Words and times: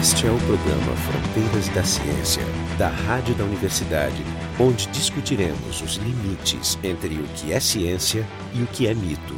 Este 0.00 0.28
é 0.28 0.30
o 0.30 0.38
programa 0.38 0.96
Fronteiras 0.96 1.68
da 1.70 1.82
Ciência, 1.82 2.44
da 2.78 2.88
Rádio 2.88 3.34
da 3.34 3.42
Universidade, 3.42 4.24
onde 4.56 4.86
discutiremos 4.90 5.82
os 5.82 5.96
limites 5.96 6.78
entre 6.84 7.16
o 7.16 7.24
que 7.34 7.52
é 7.52 7.58
ciência 7.58 8.24
e 8.54 8.62
o 8.62 8.66
que 8.68 8.86
é 8.86 8.94
mito. 8.94 9.34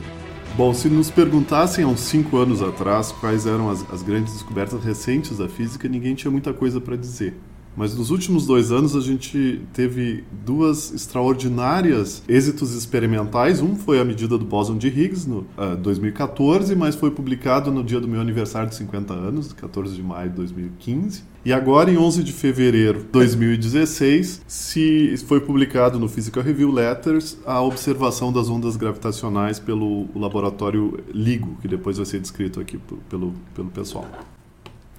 Bom, 0.58 0.74
se 0.74 0.90
nos 0.90 1.10
perguntassem 1.10 1.82
há 1.82 1.88
uns 1.88 2.00
cinco 2.00 2.36
anos 2.36 2.60
atrás 2.60 3.10
quais 3.10 3.46
eram 3.46 3.70
as, 3.70 3.90
as 3.90 4.02
grandes 4.02 4.34
descobertas 4.34 4.84
recentes 4.84 5.38
da 5.38 5.48
física, 5.48 5.88
ninguém 5.88 6.14
tinha 6.14 6.30
muita 6.30 6.52
coisa 6.52 6.78
para 6.78 6.94
dizer. 6.94 7.34
Mas 7.76 7.94
nos 7.94 8.10
últimos 8.10 8.46
dois 8.46 8.72
anos 8.72 8.96
a 8.96 9.00
gente 9.00 9.62
teve 9.72 10.24
duas 10.44 10.92
extraordinárias 10.92 12.22
êxitos 12.28 12.74
experimentais. 12.74 13.60
Um 13.60 13.76
foi 13.76 14.00
a 14.00 14.04
medida 14.04 14.36
do 14.36 14.44
bóson 14.44 14.76
de 14.76 14.88
Higgs, 14.88 15.28
no 15.28 15.46
uh, 15.56 15.76
2014, 15.80 16.74
mas 16.74 16.94
foi 16.94 17.10
publicado 17.10 17.70
no 17.70 17.84
dia 17.84 18.00
do 18.00 18.08
meu 18.08 18.20
aniversário 18.20 18.68
de 18.68 18.74
50 18.74 19.14
anos, 19.14 19.52
14 19.52 19.94
de 19.94 20.02
maio 20.02 20.30
de 20.30 20.36
2015. 20.36 21.22
E 21.42 21.54
agora, 21.54 21.90
em 21.90 21.96
11 21.96 22.22
de 22.22 22.32
fevereiro 22.32 22.98
de 22.98 23.06
2016, 23.06 24.42
se 24.46 25.16
foi 25.26 25.40
publicado 25.40 25.98
no 25.98 26.06
Physical 26.06 26.42
Review 26.42 26.70
Letters 26.70 27.38
a 27.46 27.62
observação 27.62 28.30
das 28.30 28.50
ondas 28.50 28.76
gravitacionais 28.76 29.58
pelo 29.58 30.06
laboratório 30.14 30.98
LIGO, 31.14 31.56
que 31.62 31.68
depois 31.68 31.96
vai 31.96 32.04
ser 32.04 32.20
descrito 32.20 32.60
aqui 32.60 32.78
pelo, 33.08 33.32
pelo 33.54 33.70
pessoal. 33.70 34.06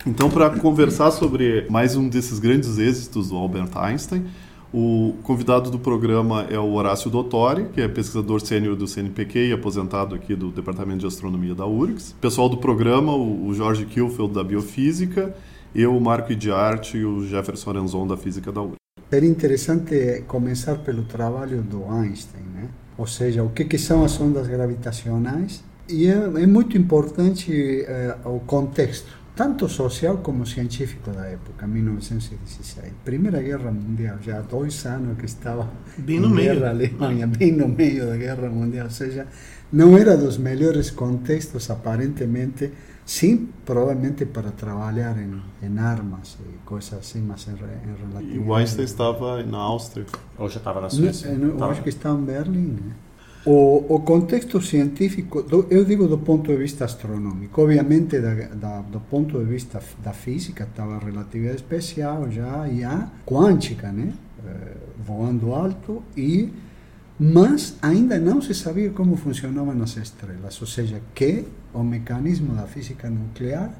Então, 0.05 0.31
para 0.31 0.49
conversar 0.49 1.11
sobre 1.11 1.67
mais 1.69 1.95
um 1.95 2.09
desses 2.09 2.39
grandes 2.39 2.79
êxitos 2.79 3.29
do 3.29 3.35
Albert 3.35 3.69
Einstein, 3.75 4.25
o 4.73 5.13
convidado 5.21 5.69
do 5.69 5.77
programa 5.77 6.47
é 6.49 6.57
o 6.57 6.73
Horácio 6.73 7.11
Dottori, 7.11 7.65
que 7.65 7.81
é 7.81 7.87
pesquisador 7.87 8.41
sênior 8.41 8.75
do 8.75 8.87
CNPq 8.87 9.49
e 9.49 9.53
aposentado 9.53 10.15
aqui 10.15 10.35
do 10.35 10.49
Departamento 10.49 11.01
de 11.01 11.05
Astronomia 11.05 11.53
da 11.53 11.67
URGS. 11.67 12.15
Pessoal 12.19 12.49
do 12.49 12.57
programa, 12.57 13.15
o 13.15 13.53
Jorge 13.53 13.85
Kilfeld, 13.85 14.33
da 14.33 14.43
Biofísica, 14.43 15.35
eu, 15.75 15.95
o 15.95 16.01
Marco 16.01 16.31
Idiarte 16.31 16.97
e 16.97 17.05
o 17.05 17.23
Jefferson 17.27 17.69
Arenzon, 17.69 18.07
da 18.07 18.17
Física 18.17 18.51
da 18.51 18.61
URGS. 18.61 18.77
Seria 19.07 19.29
interessante 19.29 20.23
começar 20.27 20.79
pelo 20.79 21.03
trabalho 21.03 21.61
do 21.61 21.85
Einstein, 21.85 22.43
né? 22.55 22.69
ou 22.97 23.05
seja, 23.05 23.43
o 23.43 23.49
que, 23.49 23.65
que 23.65 23.77
são 23.77 24.03
as 24.03 24.19
ondas 24.19 24.47
gravitacionais, 24.47 25.63
e 25.87 26.07
é, 26.07 26.13
é 26.13 26.47
muito 26.47 26.75
importante 26.77 27.83
é, 27.85 28.15
o 28.25 28.39
contexto 28.39 29.20
tanto 29.35 29.67
social 29.69 30.17
como 30.17 30.45
científico 30.45 31.11
da 31.11 31.25
época, 31.25 31.65
1916. 31.65 32.93
Primeira 33.03 33.41
Guerra 33.41 33.71
Mundial, 33.71 34.17
já 34.21 34.39
há 34.39 34.41
dois 34.41 34.85
anos 34.85 35.17
que 35.17 35.25
estava 35.25 35.69
bem 35.97 36.19
no 36.19 36.29
meio. 36.29 36.53
Guerra 36.53 36.69
Alemanha, 36.69 37.27
bem 37.27 37.51
no 37.51 37.67
meio 37.67 38.07
da 38.07 38.17
Guerra 38.17 38.49
Mundial, 38.49 38.85
ou 38.85 38.91
seja, 38.91 39.27
não 39.71 39.97
era 39.97 40.17
dos 40.17 40.37
melhores 40.37 40.91
contextos, 40.91 41.69
aparentemente, 41.71 42.71
sim, 43.05 43.49
provavelmente 43.65 44.25
para 44.25 44.51
trabalhar 44.51 45.17
em, 45.17 45.41
em 45.65 45.79
armas 45.79 46.37
e 46.41 46.57
coisas 46.65 46.93
assim, 46.93 47.21
mas 47.21 47.47
em, 47.47 47.51
em 47.51 47.55
relatividade. 47.55 48.35
E 48.35 48.39
o 48.39 48.53
Einstein 48.53 48.83
estava 48.83 49.41
na 49.43 49.57
Áustria. 49.59 50.05
Ou 50.37 50.49
já 50.49 50.57
estava 50.57 50.81
na 50.81 50.89
Suíça? 50.89 51.29
Eu 51.29 51.63
acho 51.63 51.81
que 51.81 51.89
estava 51.89 52.19
em 52.19 52.25
Berlim. 52.25 52.77
Né? 52.81 52.93
O, 53.43 53.95
o, 53.95 53.99
contexto 54.01 54.61
científico, 54.61 55.41
do, 55.41 55.65
eu 55.71 55.83
digo 55.83 56.07
do 56.07 56.19
ponto 56.19 56.51
de 56.51 56.57
vista 56.57 56.85
astronômico, 56.85 57.61
obviamente 57.61 58.19
da, 58.19 58.33
da, 58.33 58.81
do 58.81 58.99
ponto 58.99 59.39
de 59.39 59.45
vista 59.45 59.81
da 60.03 60.13
física 60.13 60.63
estava 60.63 60.97
a 60.97 60.99
relatividade 60.99 61.55
especial 61.55 62.29
já 62.29 62.67
e 62.67 62.83
a 62.83 63.09
quântica, 63.25 63.91
né? 63.91 64.13
Eh, 64.45 64.77
voando 65.03 65.53
alto 65.53 66.03
e 66.15 66.49
mas 67.19 67.77
ainda 67.81 68.19
não 68.19 68.41
se 68.41 68.53
sabia 68.55 68.89
como 68.89 69.15
funcionavam 69.15 69.79
as 69.83 69.95
estrelas, 69.95 70.59
ou 70.59 70.67
seja, 70.67 70.99
que 71.13 71.45
o 71.71 71.83
mecanismo 71.83 72.55
da 72.55 72.65
física 72.65 73.09
nuclear 73.09 73.71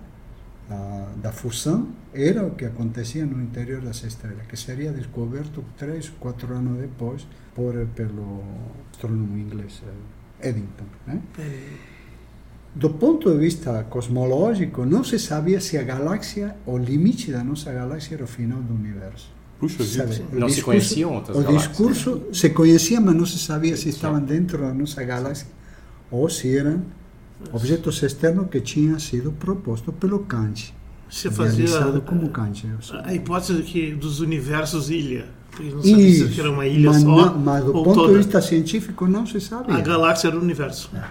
da, 0.71 1.07
da 1.23 1.31
fusão 1.31 1.89
era 2.13 2.45
o 2.45 2.51
que 2.51 2.65
acontecia 2.65 3.25
no 3.25 3.41
interior 3.41 3.81
das 3.81 4.03
estrelas, 4.03 4.45
que 4.47 4.55
seria 4.55 4.91
descoberto 4.91 5.63
três, 5.77 6.09
quatro 6.19 6.53
anos 6.53 6.79
depois 6.79 7.27
por, 7.53 7.73
pelo 7.95 8.43
astrônomo 8.91 9.37
inglês 9.37 9.81
eh, 10.41 10.49
Eddington. 10.49 10.85
Né? 11.05 11.21
Do 12.73 12.91
ponto 12.91 13.29
de 13.31 13.37
vista 13.37 13.83
cosmológico, 13.89 14.85
não 14.85 15.03
se 15.03 15.19
sabia 15.19 15.59
se 15.59 15.77
a 15.77 15.83
galáxia, 15.83 16.55
o 16.65 16.77
limite 16.77 17.31
da 17.31 17.43
nossa 17.43 17.71
galáxia 17.71 18.15
era 18.15 18.23
o 18.23 18.27
final 18.27 18.61
do 18.61 18.73
universo. 18.73 19.29
Puxa 19.59 19.83
vida. 19.83 20.05
Não 20.31 20.47
discurso, 20.47 20.55
se 20.55 20.63
conheciam 20.63 21.13
outras 21.13 21.37
o 21.37 21.41
galáxias? 21.41 21.65
O 21.65 21.69
discurso 21.69 22.33
se 22.33 22.49
conhecia, 22.49 22.99
mas 23.01 23.15
não 23.15 23.25
se 23.25 23.37
sabia 23.37 23.75
se 23.75 23.89
estavam 23.89 24.21
dentro 24.21 24.59
da 24.59 24.73
nossa 24.73 25.03
galáxia 25.03 25.47
ou 26.09 26.29
se 26.29 26.57
eram 26.57 26.81
objetos 27.51 28.01
externos 28.03 28.49
que 28.49 28.61
tinham 28.61 28.99
sido 28.99 29.31
propostos 29.31 29.93
pelo 29.95 30.19
Kant. 30.19 30.73
Você 31.09 31.29
fazia 31.29 31.67
como 32.05 32.29
Kant. 32.29 32.65
A 33.03 33.13
hipótese 33.13 33.61
que 33.63 33.93
dos 33.93 34.19
universos 34.19 34.89
ilha. 34.89 35.27
Não 35.59 35.83
sabia 35.83 36.07
Isso, 36.07 36.33
se 36.33 36.39
era 36.39 36.49
uma 36.49 36.65
ilha 36.65 36.91
mas, 36.91 37.01
só. 37.01 37.25
Não, 37.25 37.37
mas 37.37 37.65
do 37.65 37.73
ponto 37.73 37.93
toda. 37.93 38.13
de 38.13 38.17
vista 38.19 38.41
científico 38.41 39.05
não 39.05 39.27
se 39.27 39.41
sabe. 39.41 39.73
A 39.73 39.81
galáxia 39.81 40.29
era 40.29 40.37
o 40.37 40.41
universo. 40.41 40.89
É. 40.95 41.03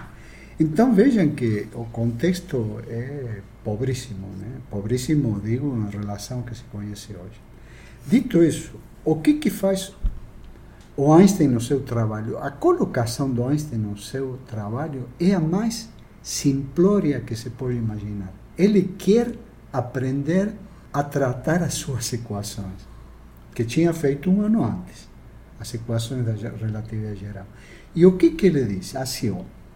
Então 0.59 0.93
vejam 0.93 1.29
que 1.29 1.67
o 1.73 1.85
contexto 1.85 2.79
é 2.87 3.41
pobríssimo, 3.63 4.27
né? 4.39 4.47
pobríssimo, 4.69 5.39
digo, 5.43 5.75
na 5.75 5.89
relação 5.89 6.41
que 6.41 6.55
se 6.55 6.63
conhece 6.71 7.13
hoje. 7.13 7.39
Dito 8.07 8.43
isso, 8.43 8.71
o 9.05 9.15
que, 9.15 9.35
que 9.35 9.49
faz 9.49 9.93
o 10.95 11.13
Einstein 11.13 11.47
no 11.47 11.61
seu 11.61 11.81
trabalho? 11.81 12.37
A 12.39 12.49
colocação 12.49 13.29
do 13.29 13.47
Einstein 13.47 13.79
no 13.79 13.97
seu 13.97 14.39
trabalho 14.47 15.07
é 15.19 15.33
a 15.33 15.39
mais 15.39 15.89
simplória 16.21 17.21
que 17.21 17.35
se 17.35 17.49
pode 17.51 17.75
imaginar. 17.75 18.33
Ele 18.57 18.93
quer 18.97 19.33
aprender 19.71 20.53
a 20.93 21.03
tratar 21.03 21.63
as 21.63 21.75
suas 21.75 22.11
equações, 22.13 22.87
que 23.55 23.63
tinha 23.63 23.93
feito 23.93 24.29
um 24.29 24.41
ano 24.41 24.63
antes, 24.63 25.07
as 25.59 25.73
equações 25.73 26.25
da 26.25 26.33
relatividade 26.33 27.19
geral. 27.19 27.47
E 27.95 28.05
o 28.05 28.17
que, 28.17 28.31
que 28.31 28.47
ele 28.47 28.63
diz? 28.65 28.95
Assim, 28.95 29.35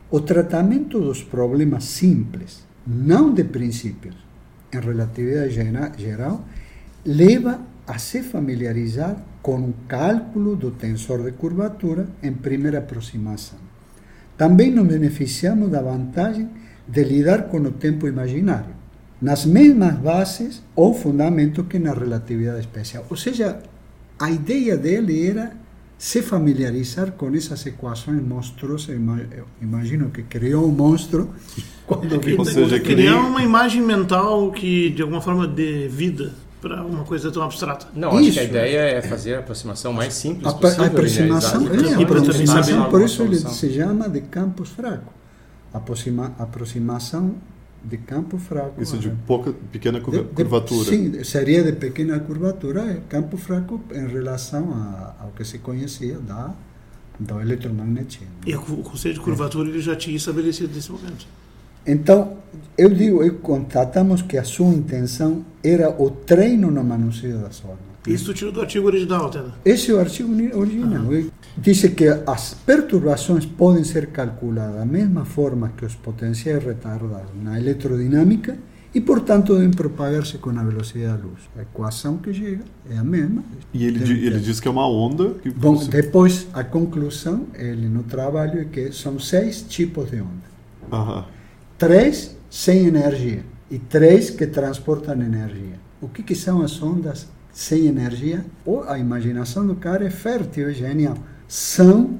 o 0.09 0.19
tratamento 0.19 0.99
dos 0.99 1.23
problemas 1.23 1.85
simples, 1.85 2.65
não 2.85 3.33
de 3.33 3.43
princípios, 3.43 4.15
em 4.71 4.79
relatividade 4.79 5.53
geral, 5.97 6.45
leva 7.05 7.61
a 7.87 7.97
se 7.97 8.23
familiarizar 8.23 9.17
com 9.41 9.59
o 9.59 9.73
cálculo 9.87 10.55
do 10.55 10.71
tensor 10.71 11.23
de 11.23 11.31
curvatura 11.31 12.07
em 12.21 12.33
primeira 12.33 12.79
aproximação. 12.79 13.64
Também 14.37 14.71
nos 14.71 14.87
beneficiamos 14.87 15.69
da 15.69 15.81
vantagem 15.81 16.49
de 16.87 17.03
lidar 17.03 17.43
com 17.43 17.57
o 17.57 17.71
tempo 17.71 18.07
imaginário, 18.07 18.75
nas 19.21 19.45
mesmas 19.45 19.95
bases 19.95 20.61
ou 20.75 20.93
fundamentos 20.93 21.65
que 21.67 21.79
na 21.79 21.93
relatividade 21.93 22.59
especial. 22.59 23.05
Ou 23.09 23.15
seja, 23.15 23.59
a 24.19 24.29
ideia 24.29 24.77
dele 24.77 25.27
era 25.27 25.53
se 25.97 26.21
familiarizar 26.21 27.13
com 27.13 27.33
essas 27.33 27.65
equações 27.65 28.21
monstruosas. 28.21 28.89
Eu 28.89 29.45
imagino 29.61 30.09
que 30.09 30.23
criou 30.23 30.67
um 30.67 30.71
monstro 30.71 31.29
quando 31.87 32.21
Ou 32.37 32.45
seja, 32.45 32.79
criar 32.79 33.17
uma 33.17 33.41
imagem 33.41 33.81
mental 33.81 34.51
que 34.51 34.89
de 34.89 35.01
alguma 35.01 35.21
forma 35.21 35.47
dê 35.47 35.87
vida 35.87 36.33
para 36.61 36.83
uma 36.83 37.03
coisa 37.03 37.31
tão 37.31 37.43
abstrata. 37.43 37.87
Não, 37.93 38.17
acho 38.17 38.31
que 38.31 38.39
a 38.39 38.43
ideia 38.43 38.79
é 38.79 39.01
fazer 39.01 39.35
a 39.35 39.39
aproximação 39.39 39.93
mais 39.93 40.13
simples 40.13 40.47
a, 40.47 40.53
possível. 40.53 40.83
A 40.83 40.87
aproximação, 40.87 41.61
é, 41.61 41.93
a 41.93 42.01
aproximação 42.01 42.89
por 42.89 43.01
isso 43.01 43.21
ele 43.21 43.37
se 43.37 43.73
chama 43.73 44.09
de 44.09 44.21
campos 44.21 44.69
fracos. 44.69 45.13
Aproxima, 45.73 46.33
aproximação 46.39 47.35
de 47.83 47.97
campo 47.97 48.37
fraco. 48.37 48.81
Isso 48.81 48.97
de 48.97 49.09
pouca, 49.27 49.53
pequena 49.71 50.01
curvatura. 50.01 50.89
De, 50.89 50.89
sim, 50.89 51.23
seria 51.23 51.63
de 51.63 51.73
pequena 51.73 52.19
curvatura, 52.19 52.81
é 52.81 53.01
campo 53.07 53.37
fraco 53.37 53.79
em 53.91 54.07
relação 54.07 54.73
a, 54.73 55.15
ao 55.23 55.31
que 55.31 55.43
se 55.45 55.59
conhecia 55.59 56.17
da, 56.17 56.53
do 57.19 57.39
eletromagnetismo. 57.39 58.27
E 58.45 58.55
o 58.55 58.61
conceito 58.61 59.15
de 59.15 59.21
curvatura 59.21 59.69
é. 59.69 59.71
ele 59.71 59.81
já 59.81 59.95
tinha 59.95 60.15
estabelecido 60.15 60.73
nesse 60.73 60.91
momento. 60.91 61.27
Então, 61.85 62.37
eu 62.77 62.89
digo, 62.89 63.23
eu 63.23 63.35
constatamos 63.35 64.21
que 64.21 64.37
a 64.37 64.43
sua 64.43 64.73
intenção 64.73 65.45
era 65.63 65.89
o 65.89 66.09
treino 66.09 66.69
no 66.71 66.83
manuseio 66.83 67.39
das 67.39 67.59
formas. 67.59 67.95
Isso 68.07 68.33
tirou 68.33 68.53
do 68.53 68.61
artigo 68.61 68.85
original, 68.85 69.29
Tena? 69.29 69.55
Esse 69.63 69.91
é 69.91 69.93
o 69.93 69.99
artigo 69.99 70.31
original. 70.57 71.05
Uhum. 71.05 71.29
Diz 71.57 71.81
que 71.89 72.07
as 72.27 72.53
perturbações 72.53 73.45
podem 73.45 73.83
ser 73.83 74.07
calculadas 74.07 74.75
da 74.75 74.85
mesma 74.85 75.25
forma 75.25 75.71
que 75.75 75.85
os 75.85 75.95
potenciais 75.95 76.63
retardados 76.63 77.31
na 77.41 77.59
eletrodinâmica 77.59 78.57
e, 78.93 79.01
portanto, 79.01 79.53
devem 79.55 79.71
propagar-se 79.71 80.37
com 80.37 80.51
a 80.51 80.63
velocidade 80.63 81.17
da 81.17 81.27
luz. 81.27 81.39
A 81.57 81.63
equação 81.63 82.17
que 82.17 82.33
chega 82.33 82.63
é 82.89 82.97
a 82.97 83.03
mesma. 83.03 83.43
E 83.73 83.85
ele, 83.85 83.99
Tem, 83.99 84.11
ele 84.11 84.39
diz 84.39 84.59
que 84.59 84.67
é 84.67 84.71
uma 84.71 84.87
onda. 84.87 85.33
Que 85.41 85.49
Bom, 85.49 85.75
você... 85.75 85.89
depois, 85.89 86.47
a 86.53 86.63
conclusão, 86.63 87.47
ele 87.55 87.89
no 87.89 88.03
trabalho, 88.03 88.61
é 88.61 88.65
que 88.65 88.91
são 88.91 89.19
seis 89.19 89.63
tipos 89.63 90.11
de 90.11 90.21
onda. 90.21 90.45
Uhum. 90.91 91.23
Três 91.77 92.35
sem 92.49 92.85
energia 92.85 93.43
e 93.69 93.77
três 93.77 94.29
que 94.29 94.47
transportam 94.47 95.21
energia. 95.21 95.77
O 96.01 96.07
que, 96.07 96.23
que 96.23 96.35
são 96.35 96.61
as 96.61 96.81
ondas 96.81 97.27
sem 97.51 97.87
energia? 97.87 98.45
Ou 98.65 98.83
a 98.83 98.97
imaginação 98.97 99.67
do 99.67 99.75
cara 99.75 100.05
é 100.05 100.09
fértil, 100.09 100.69
é 100.69 100.73
genial. 100.73 101.17
São 101.47 102.17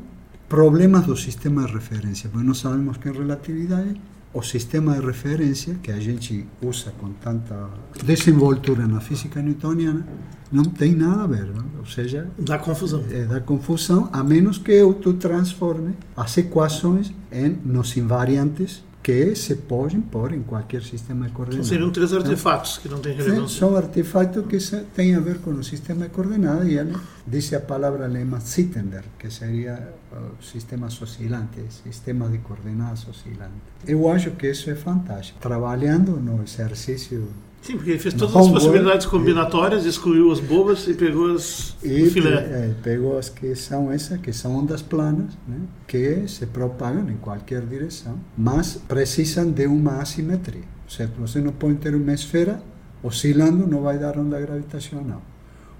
problemas 0.50 1.06
do 1.06 1.16
sistema 1.16 1.66
de 1.66 1.74
referência, 1.74 2.30
porque 2.30 2.46
nós 2.46 2.58
sabemos 2.58 2.98
que 2.98 3.08
em 3.08 3.14
relatividade 3.14 4.02
o 4.34 4.42
sistema 4.42 5.00
de 5.00 5.06
referência 5.06 5.76
que 5.82 5.90
a 5.90 6.00
gente 6.00 6.46
usa 6.62 6.92
com 7.00 7.14
tanta 7.14 7.70
desenvoltura 8.04 8.86
na 8.86 9.00
física 9.00 9.42
newtoniana 9.42 10.06
não 10.52 10.66
tem 10.66 10.94
nada 10.94 11.24
a 11.24 11.28
ver, 11.28 11.46
não? 11.46 11.66
ou 11.80 11.86
seja, 11.86 12.28
dá 12.38 12.60
confusão. 12.60 13.04
É, 13.10 13.24
dá 13.24 13.40
confusão, 13.40 14.10
a 14.12 14.22
menos 14.22 14.58
que 14.58 14.74
eu 14.74 14.94
tu 14.94 15.14
transforme 15.14 15.94
as 16.18 16.38
equações 16.38 17.14
em 17.32 17.58
nos 17.64 17.96
invariantes 17.96 18.84
que 19.06 19.36
se 19.36 19.56
podem 19.56 20.02
pôr 20.02 20.34
em 20.34 20.42
qualquer 20.42 20.82
sistema 20.82 21.28
de 21.28 21.32
coordenadas. 21.32 21.68
Então 21.68 21.78
seriam 21.78 21.92
três 21.92 22.12
artefatos 22.12 22.80
que 22.80 22.90
não 22.90 22.98
têm 22.98 23.16
relevância. 23.16 23.60
São 23.60 23.78
artefatos 23.78 24.44
que 24.48 24.78
têm 24.96 25.14
a 25.14 25.20
ver 25.20 25.38
com 25.42 25.52
o 25.52 25.64
sistema 25.64 26.06
de 26.06 26.10
coordenadas 26.10 26.68
e 26.68 26.74
ele 26.74 26.98
diz 27.28 27.54
a 27.54 27.60
palavra 27.60 28.06
alemã 28.06 28.40
Zittender, 28.40 29.04
que 29.20 29.30
seria 29.30 29.94
o 30.12 30.44
sistemas 30.44 31.00
oscilantes, 31.00 31.84
sistema 31.84 32.28
de 32.28 32.40
coordenadas 32.40 33.08
oscilantes. 33.08 33.62
Eu 33.86 34.10
acho 34.10 34.32
que 34.32 34.48
isso 34.50 34.72
é 34.72 34.76
fantástico. 34.76 35.38
Trabalhando 35.40 36.20
no 36.20 36.42
exercício 36.42 37.28
Sim, 37.66 37.78
porque 37.78 37.90
ele 37.92 38.00
fez 38.00 38.14
todas 38.14 38.36
as 38.36 38.48
possibilidades 38.48 39.08
combinatórias, 39.08 39.86
excluiu 39.86 40.32
as 40.32 40.40
bobas 40.40 40.88
e 40.88 40.94
pegou 40.94 41.34
as 41.34 41.76
e 41.84 42.08
filé. 42.12 42.36
É, 42.36 42.76
pegou 42.84 43.18
as 43.18 43.28
que 43.28 43.56
são 43.56 43.92
essas, 43.92 44.22
que 44.22 44.32
são 44.32 44.56
ondas 44.56 44.84
planas, 44.84 45.36
né, 45.48 45.62
que 45.88 46.28
se 46.28 46.46
propagam 46.46 47.10
em 47.10 47.18
qualquer 47.18 47.66
direção, 47.66 48.20
mas 48.38 48.76
precisam 48.88 49.50
de 49.50 49.66
uma 49.66 50.00
assimetria. 50.00 50.62
Certo? 50.88 51.20
Você 51.20 51.42
não 51.42 51.54
pode 51.54 51.78
ter 51.78 51.96
uma 51.96 52.14
esfera 52.14 52.62
oscilando, 53.02 53.66
não 53.66 53.82
vai 53.82 53.98
dar 53.98 54.16
onda 54.16 54.40
gravitacional. 54.40 55.24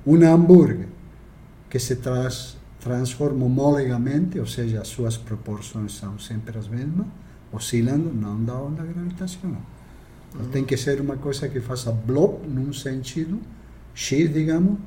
Um 0.08 0.16
hambúrguer 0.24 0.88
que 1.70 1.78
se 1.78 1.98
traz, 1.98 2.58
transforma 2.80 3.46
homologamente, 3.46 4.40
ou 4.40 4.48
seja, 4.48 4.82
as 4.82 4.88
suas 4.88 5.18
proporções 5.18 5.94
são 5.94 6.18
sempre 6.18 6.58
as 6.58 6.68
mesmas, 6.68 7.06
oscilando, 7.52 8.12
não 8.12 8.44
dá 8.44 8.56
onda 8.56 8.84
gravitacional. 8.84 9.62
Tem 10.52 10.64
que 10.64 10.76
ser 10.78 11.00
uma 11.02 11.16
coisa 11.18 11.48
que 11.48 11.60
faça 11.62 11.92
blob 11.92 12.48
num 12.48 12.74
sentido, 12.74 13.40
X, 13.94 14.34
digamos, 14.34 14.78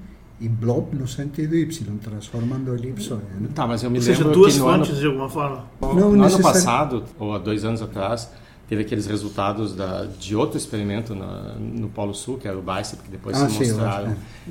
e 0.41 0.49
blob 0.49 0.95
no 0.95 1.09
sentido 1.09 1.57
Y, 1.57 1.99
transformando 2.03 2.75
elipsoide. 2.75 3.23
Né? 3.41 3.49
Tá, 3.55 3.67
mas 3.67 3.83
eu 3.83 3.91
me 3.91 3.99
Ou 3.99 4.05
lembro 4.05 4.17
seja, 4.23 4.31
duas 4.33 4.53
que 4.55 4.59
no 4.61 4.65
fontes 4.67 4.91
ano, 4.91 5.01
de 5.01 5.07
alguma 5.07 5.29
forma. 5.29 5.65
no, 5.81 5.95
Não 5.95 6.13
no 6.13 6.25
ano 6.25 6.41
passado, 6.41 7.05
ou 7.19 7.35
há 7.35 7.39
dois 7.39 7.65
anos 7.65 7.83
atrás, 7.83 8.31
teve 8.69 8.83
aqueles 8.83 9.07
resultados 9.07 9.75
da, 9.75 10.05
de 10.05 10.37
outro 10.37 10.59
experimento 10.59 11.15
na, 11.15 11.55
no 11.59 11.89
Polo 11.89 12.15
Sul, 12.15 12.37
que 12.39 12.47
era 12.47 12.57
o 12.59 12.63
BICEP, 12.63 13.03
que 13.03 13.11
depois 13.11 13.37
Ah, 13.41 13.49
se 13.49 13.65
sim, 13.65 13.73
mostraram. 13.73 14.11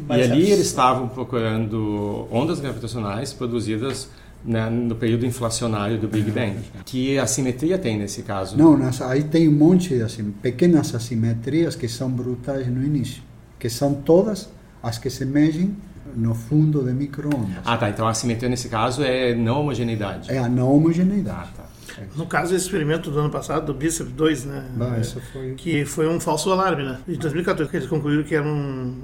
acho, 0.10 0.20
E 0.20 0.24
ali 0.24 0.52
eles 0.52 0.66
estavam 0.66 1.08
procurando 1.08 2.28
ondas 2.32 2.60
gravitacionais 2.60 3.32
produzidas 3.32 4.10
né, 4.44 4.70
no 4.70 4.96
período 4.96 5.26
inflacionário 5.26 5.98
do 5.98 6.08
Big 6.08 6.30
Bang. 6.32 6.58
Que 6.86 7.18
assimetria 7.18 7.78
tem 7.78 7.98
nesse 7.98 8.24
caso? 8.24 8.58
Não, 8.58 8.78
nas, 8.78 9.02
aí 9.02 9.24
tem 9.24 9.48
um 9.48 9.54
monte 9.54 9.96
de 9.96 10.02
assim, 10.02 10.32
pequenas 10.42 10.94
assimetrias 10.96 11.76
que 11.76 11.88
são 11.88 12.10
brutais 12.10 12.68
no 12.68 12.84
início, 12.84 13.22
que 13.60 13.70
são 13.70 13.94
todas 13.94 14.50
as 14.82 14.98
que 14.98 15.10
se 15.10 15.26
medem 15.26 15.76
no 16.16 16.34
fundo 16.34 16.84
de 16.84 16.94
microondas. 16.94 17.58
Ah, 17.66 17.78
tá. 17.78 17.90
Então 17.90 18.08
a 18.08 18.12
assimetria 18.12 18.50
nesse 18.50 18.70
caso 18.70 19.04
é 19.04 19.36
não 19.36 19.62
homogeneidade. 19.62 20.32
É 20.32 20.38
a 20.38 20.48
não 20.48 20.74
homogeneidade. 20.74 21.50
Ah, 21.50 21.62
tá. 21.64 21.68
No 22.16 22.28
caso, 22.28 22.56
esse 22.56 22.66
experimento 22.66 23.10
do 23.10 23.20
ano 23.20 23.30
passado, 23.30 23.66
do 23.66 23.74
Bicep 23.74 24.12
2, 24.12 24.46
né? 24.46 24.66
Bah, 24.76 25.00
isso 25.00 25.20
foi... 25.34 25.56
Que 25.56 25.84
foi 25.84 26.08
um 26.08 26.20
falso 26.20 26.52
alarme, 26.52 26.84
né? 26.84 27.00
De 27.08 27.18
2014, 27.18 27.72
que 27.72 27.78
eles 27.78 27.90
concluíram 27.90 28.24
que 28.24 28.36
era 28.36 28.46
um, 28.46 28.96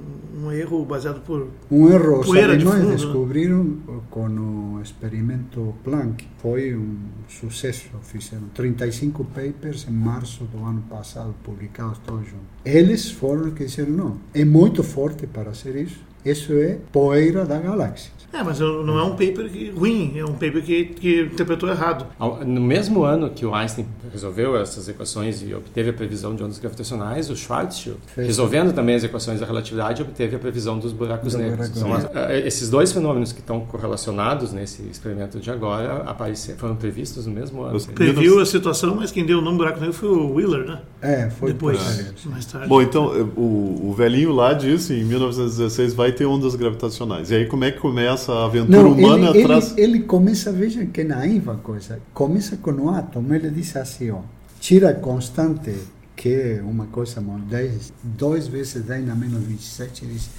um 0.44 0.52
erro 0.52 0.84
baseado 0.84 1.22
por. 1.24 1.48
Um 1.70 1.88
erro, 1.88 2.20
os 2.20 2.26
de 2.26 2.40
alemães 2.40 2.74
fundo, 2.74 2.86
né? 2.86 2.94
descobriram 2.94 3.76
com 4.10 4.28
o 4.28 4.80
experimento 4.82 5.74
Planck. 5.82 6.26
Foi 6.38 6.74
um 6.74 6.96
sucesso. 7.28 7.88
Fizeram 8.02 8.48
35 8.54 9.24
papers 9.24 9.86
em 9.88 9.92
março 9.92 10.44
do 10.44 10.64
ano 10.64 10.82
passado, 10.82 11.34
publicados 11.42 11.98
todos 12.06 12.26
juntos. 12.26 12.46
Eles 12.64 13.10
foram 13.10 13.48
os 13.48 13.54
que 13.54 13.64
disseram, 13.64 13.92
não, 13.92 14.16
é 14.32 14.44
muito 14.44 14.82
forte 14.82 15.26
para 15.26 15.54
ser 15.54 15.76
isso. 15.76 16.00
Isso 16.24 16.52
é 16.54 16.78
poeira 16.92 17.44
da 17.44 17.58
galáxia. 17.58 18.12
É, 18.32 18.42
mas 18.42 18.58
não 18.58 18.98
é 18.98 19.02
um 19.04 19.10
paper 19.12 19.48
que, 19.48 19.70
ruim, 19.70 20.14
é 20.16 20.24
um 20.24 20.32
paper 20.32 20.60
que, 20.60 20.84
que 20.86 21.20
interpretou 21.22 21.68
errado. 21.68 22.04
No 22.44 22.60
mesmo 22.60 23.04
ano 23.04 23.30
que 23.30 23.46
o 23.46 23.54
Einstein 23.54 23.86
resolveu 24.12 24.56
essas 24.56 24.88
equações 24.88 25.40
e 25.40 25.54
obteve 25.54 25.90
a 25.90 25.92
previsão 25.92 26.34
de 26.34 26.42
ondas 26.42 26.58
gravitacionais, 26.58 27.30
o 27.30 27.36
Schwarzschild, 27.36 27.96
Fez. 28.12 28.26
resolvendo 28.26 28.72
também 28.74 28.96
as 28.96 29.04
equações 29.04 29.38
da 29.38 29.46
relatividade, 29.46 30.02
obteve 30.02 30.34
a 30.34 30.38
previsão 30.40 30.80
dos 30.80 30.92
buracos 30.92 31.32
Do 31.34 31.38
negros. 31.38 31.68
buraco 31.68 32.02
São 32.02 32.10
eh, 32.28 32.42
esses 32.44 32.68
dois 32.68 32.90
fenômenos 32.90 33.30
que 33.30 33.38
estão 33.38 33.60
correlacionados 33.60 34.52
nesse 34.52 34.82
experimento 34.82 35.38
de 35.38 35.48
agora 35.52 36.02
apareceram, 36.04 36.58
foram 36.58 36.74
previstos 36.74 37.26
no 37.26 37.32
mesmo 37.32 37.62
ano. 37.62 37.76
Os- 37.76 37.86
Previu 37.86 38.40
a 38.40 38.46
situação, 38.46 38.96
mas 38.96 39.12
quem 39.12 39.24
deu 39.24 39.38
o 39.38 39.42
nome 39.42 39.58
buraco 39.58 39.78
negro 39.78 39.94
foi 39.94 40.08
o 40.08 40.32
Wheeler, 40.34 40.66
né? 40.66 40.80
É, 41.00 41.30
foi 41.30 41.52
Depois, 41.52 41.78
mais 42.24 42.44
tarde. 42.46 42.66
Bom, 42.66 42.82
então, 42.82 43.14
eh, 43.16 43.20
o, 43.36 43.90
o 43.90 43.94
velhinho 43.96 44.32
lá 44.32 44.52
disse, 44.54 44.92
em 44.94 45.04
1916, 45.04 45.94
vai 45.94 46.10
ter 46.14 46.24
ondas 46.24 46.54
gravitacionais. 46.54 47.30
E 47.30 47.34
aí, 47.34 47.46
como 47.46 47.64
é 47.64 47.70
que 47.70 47.78
começa 47.78 48.32
a 48.32 48.46
aventura 48.46 48.82
Não, 48.82 48.92
humana 48.92 49.30
ele, 49.30 49.42
atrás... 49.42 49.74
ele, 49.76 49.98
ele 49.98 50.00
começa, 50.04 50.50
vejam 50.52 50.86
que 50.86 51.04
naiva 51.04 51.52
a 51.52 51.56
coisa, 51.56 52.00
começa 52.12 52.56
com 52.56 52.70
o 52.72 52.90
átomo, 52.90 53.34
ele 53.34 53.50
diz 53.50 53.76
assim, 53.76 54.10
ó, 54.10 54.20
tira 54.60 54.94
constante, 54.94 55.74
que 56.16 56.28
é 56.28 56.62
uma 56.62 56.86
coisa, 56.86 57.20
10, 57.20 57.92
2 58.02 58.46
vezes 58.48 58.82
10 58.82 59.06
na 59.06 59.14
menos 59.14 59.42
27, 59.44 60.06
diz, 60.06 60.30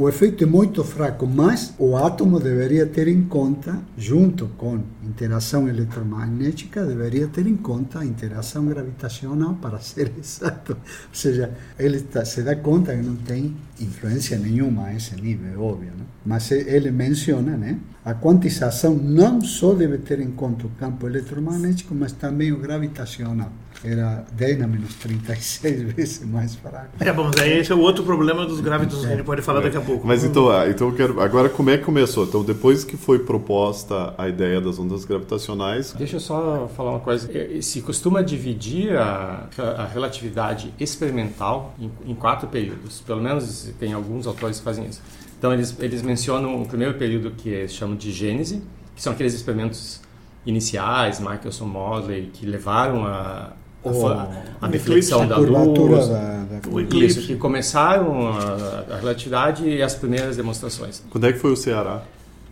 o 0.00 0.08
efeito 0.08 0.42
é 0.44 0.46
muito 0.46 0.82
fraco, 0.82 1.26
mas 1.26 1.74
o 1.78 1.94
átomo 1.94 2.40
deveria 2.40 2.86
ter 2.86 3.06
em 3.06 3.22
conta, 3.24 3.78
junto 3.98 4.48
com 4.56 4.80
interação 5.04 5.68
eletromagnética, 5.68 6.86
deveria 6.86 7.26
ter 7.28 7.46
em 7.46 7.54
conta 7.54 7.98
a 7.98 8.06
interação 8.06 8.64
gravitacional 8.64 9.58
para 9.60 9.78
ser 9.78 10.10
exato. 10.18 10.72
Ou 10.72 11.14
seja, 11.14 11.52
ele 11.78 12.00
tá- 12.00 12.24
se 12.24 12.42
dá 12.42 12.56
conta 12.56 12.96
que 12.96 13.02
não 13.02 13.16
tem 13.16 13.54
influência 13.78 14.38
nenhuma 14.38 14.86
a 14.86 14.94
esse 14.94 15.14
nível, 15.20 15.52
é 15.52 15.58
óbvio. 15.58 15.90
Né? 15.90 16.04
Mas 16.24 16.50
ele 16.50 16.90
menciona, 16.90 17.54
né? 17.58 17.78
A 18.02 18.14
quantização 18.14 18.94
não 18.94 19.42
só 19.42 19.74
deve 19.74 19.98
ter 19.98 20.18
em 20.18 20.30
conta 20.30 20.66
o 20.66 20.70
campo 20.70 21.06
eletromagnético, 21.06 21.94
mas 21.94 22.12
também 22.12 22.52
o 22.52 22.58
gravitacional. 22.58 23.52
Era 23.82 24.24
10 24.32 24.58
na 24.58 24.66
menos 24.66 24.94
36 24.96 25.82
vezes 25.94 26.26
mais 26.26 26.54
fraco. 26.54 26.88
É, 27.00 27.12
bom, 27.12 27.24
mas 27.24 27.40
aí 27.40 27.58
esse 27.58 27.72
é 27.72 27.74
o 27.74 27.80
outro 27.80 28.04
problema 28.04 28.44
dos 28.44 28.60
grávidos 28.60 29.00
que 29.00 29.06
a 29.06 29.10
gente 29.16 29.24
pode 29.24 29.42
falar 29.42 29.60
daqui 29.60 29.76
a 29.76 29.80
pouco. 29.80 30.06
Mas 30.06 30.22
então, 30.22 30.50
ah, 30.50 30.68
então 30.68 30.88
eu 30.88 30.94
quero. 30.94 31.20
Agora, 31.20 31.48
como 31.48 31.70
é 31.70 31.78
que 31.78 31.84
começou? 31.84 32.24
Então, 32.24 32.44
depois 32.44 32.84
que 32.84 32.96
foi 32.96 33.20
proposta 33.20 34.14
a 34.18 34.28
ideia 34.28 34.60
das 34.60 34.78
ondas 34.78 35.04
gravitacionais, 35.04 35.94
Deixa 35.96 36.16
eu 36.16 36.20
só 36.20 36.68
falar 36.76 36.90
uma 36.90 37.00
coisa. 37.00 37.28
Se 37.62 37.80
costuma 37.80 38.22
dividir 38.22 38.96
a, 38.96 39.48
a 39.78 39.86
relatividade 39.86 40.72
experimental 40.78 41.74
em, 41.78 41.90
em 42.06 42.14
quatro 42.14 42.48
períodos. 42.48 43.00
Pelo 43.00 43.22
menos 43.22 43.72
tem 43.78 43.92
alguns 43.92 44.26
autores 44.26 44.58
que 44.58 44.64
fazem 44.64 44.86
isso. 44.86 45.02
Então, 45.38 45.52
eles, 45.54 45.74
eles 45.78 46.02
mencionam 46.02 46.60
o 46.60 46.66
primeiro 46.66 46.94
período 46.94 47.30
que 47.30 47.48
eles 47.48 47.72
chamam 47.72 47.96
de 47.96 48.12
gênese, 48.12 48.62
que 48.94 49.02
são 49.02 49.12
aqueles 49.12 49.32
experimentos 49.32 50.00
iniciais, 50.44 51.20
Michelson 51.20 51.66
Morley, 51.66 52.30
que 52.32 52.44
levaram 52.44 53.06
a, 53.06 53.52
O- 53.82 54.06
a 54.06 54.28
o 54.62 54.68
deflexão 54.68 55.22
A 55.22 55.26
da 55.26 55.36
luz. 55.38 56.08
da, 56.08 56.14
da 56.14 56.68
O 56.70 56.80
eclipse. 56.80 57.20
Que 57.22 57.36
começaram 57.36 58.28
a, 58.28 58.84
a 58.94 58.96
relatividade 58.98 59.66
e 59.68 59.82
as 59.82 59.94
primeiras 59.94 60.36
demonstrações. 60.36 61.02
quando 61.10 61.26
é 61.26 61.32
que 61.32 61.38
foi 61.38 61.52
o 61.52 61.56
Ceará? 61.56 62.02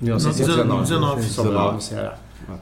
1919. 0.00 0.82
19. 0.82 1.22
Sobral, 1.24 1.72
no 1.74 1.80
Ceará. 1.80 2.16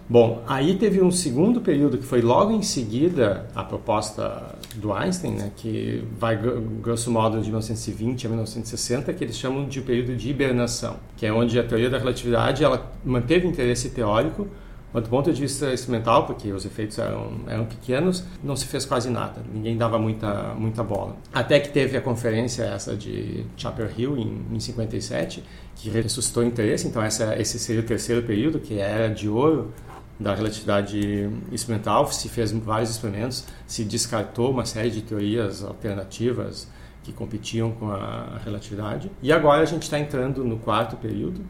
Bom, 0.09 0.43
aí 0.49 0.75
teve 0.77 1.01
um 1.01 1.13
segundo 1.13 1.61
período 1.61 1.97
que 1.99 2.05
foi 2.05 2.21
logo 2.21 2.51
em 2.51 2.63
seguida 2.63 3.47
a 3.55 3.63
proposta 3.63 4.57
do 4.75 4.93
Einstein, 4.93 5.33
né, 5.37 5.53
que 5.55 6.03
vai 6.19 6.37
gr- 6.37 6.59
grosso 6.83 7.09
modo 7.09 7.37
de 7.41 7.45
1920 7.47 8.27
a 8.27 8.31
1960, 8.31 9.13
que 9.13 9.23
eles 9.23 9.37
chamam 9.39 9.65
de 9.67 9.81
período 9.81 10.17
de 10.17 10.29
hibernação, 10.29 10.97
que 11.17 11.25
é 11.25 11.33
onde 11.33 11.57
a 11.57 11.63
teoria 11.63 11.89
da 11.89 11.99
relatividade 11.99 12.65
ela 12.65 12.91
manteve 13.05 13.47
interesse 13.47 13.91
teórico, 13.91 14.49
mas 14.93 15.03
do 15.03 15.11
ponto 15.11 15.33
de 15.33 15.41
vista 15.41 15.73
experimental, 15.73 16.27
porque 16.27 16.53
os 16.53 16.65
efeitos 16.65 16.99
eram, 16.99 17.41
eram 17.47 17.67
pequenos, 17.67 18.25
não 18.43 18.57
se 18.57 18.67
fez 18.67 18.85
quase 18.85 19.11
nada, 19.11 19.43
ninguém 19.53 19.77
dava 19.77 19.99
muita, 19.99 20.55
muita 20.55 20.83
bola. 20.83 21.17
Até 21.33 21.61
que 21.61 21.69
teve 21.69 21.97
a 21.97 22.01
conferência 22.01 22.63
essa 22.65 22.97
de 22.97 23.45
Chapel 23.57 23.89
Hill 23.97 24.17
em, 24.17 24.47
em 24.53 24.61
57, 24.61 25.45
que 25.75 25.91
ressuscitou 25.91 26.45
interesse, 26.45 26.87
então 26.87 27.03
essa, 27.03 27.39
esse 27.41 27.59
seria 27.59 27.83
o 27.83 27.85
terceiro 27.85 28.23
período, 28.23 28.59
que 28.59 28.79
era 28.79 29.09
de 29.09 29.29
ouro 29.29 29.73
da 30.19 30.35
relatividade 30.35 31.31
experimental, 31.53 32.11
se 32.11 32.29
fez 32.29 32.51
vários 32.53 32.91
experimentos, 32.91 33.45
se 33.67 33.85
descartou 33.85 34.51
uma 34.51 34.65
série 34.65 34.91
de 34.91 35.03
teorias 35.03 35.63
alternativas 35.63 36.69
que 37.03 37.13
competiam 37.13 37.71
com 37.71 37.91
a 37.91 38.41
relatividade. 38.45 39.11
E 39.23 39.33
agora 39.33 39.63
a 39.63 39.67
gente 39.67 39.83
está 39.83 39.99
entrando 39.99 40.43
no 40.43 40.59
quarto 40.59 40.97
período, 40.97 41.43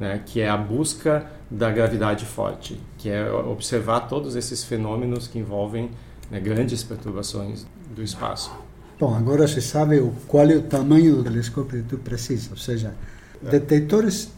né, 0.00 0.22
que 0.24 0.40
é 0.40 0.48
a 0.48 0.56
busca 0.56 1.26
da 1.50 1.70
gravidade 1.70 2.24
forte, 2.24 2.80
que 2.96 3.10
é 3.10 3.30
observar 3.30 4.08
todos 4.08 4.34
esses 4.34 4.64
fenômenos 4.64 5.28
que 5.28 5.38
envolvem 5.38 5.90
né, 6.30 6.40
grandes 6.40 6.82
perturbações 6.82 7.66
do 7.94 8.02
espaço. 8.02 8.50
Bom, 8.98 9.14
agora 9.14 9.46
se 9.46 9.60
sabe 9.60 10.00
qual 10.26 10.48
é 10.48 10.56
o 10.56 10.62
tamanho 10.62 11.16
do 11.16 11.24
telescópio 11.24 11.82
que 11.82 11.88
tu 11.90 11.98
precisa, 11.98 12.50
ou 12.52 12.56
seja, 12.56 12.94
detectores 13.42 14.32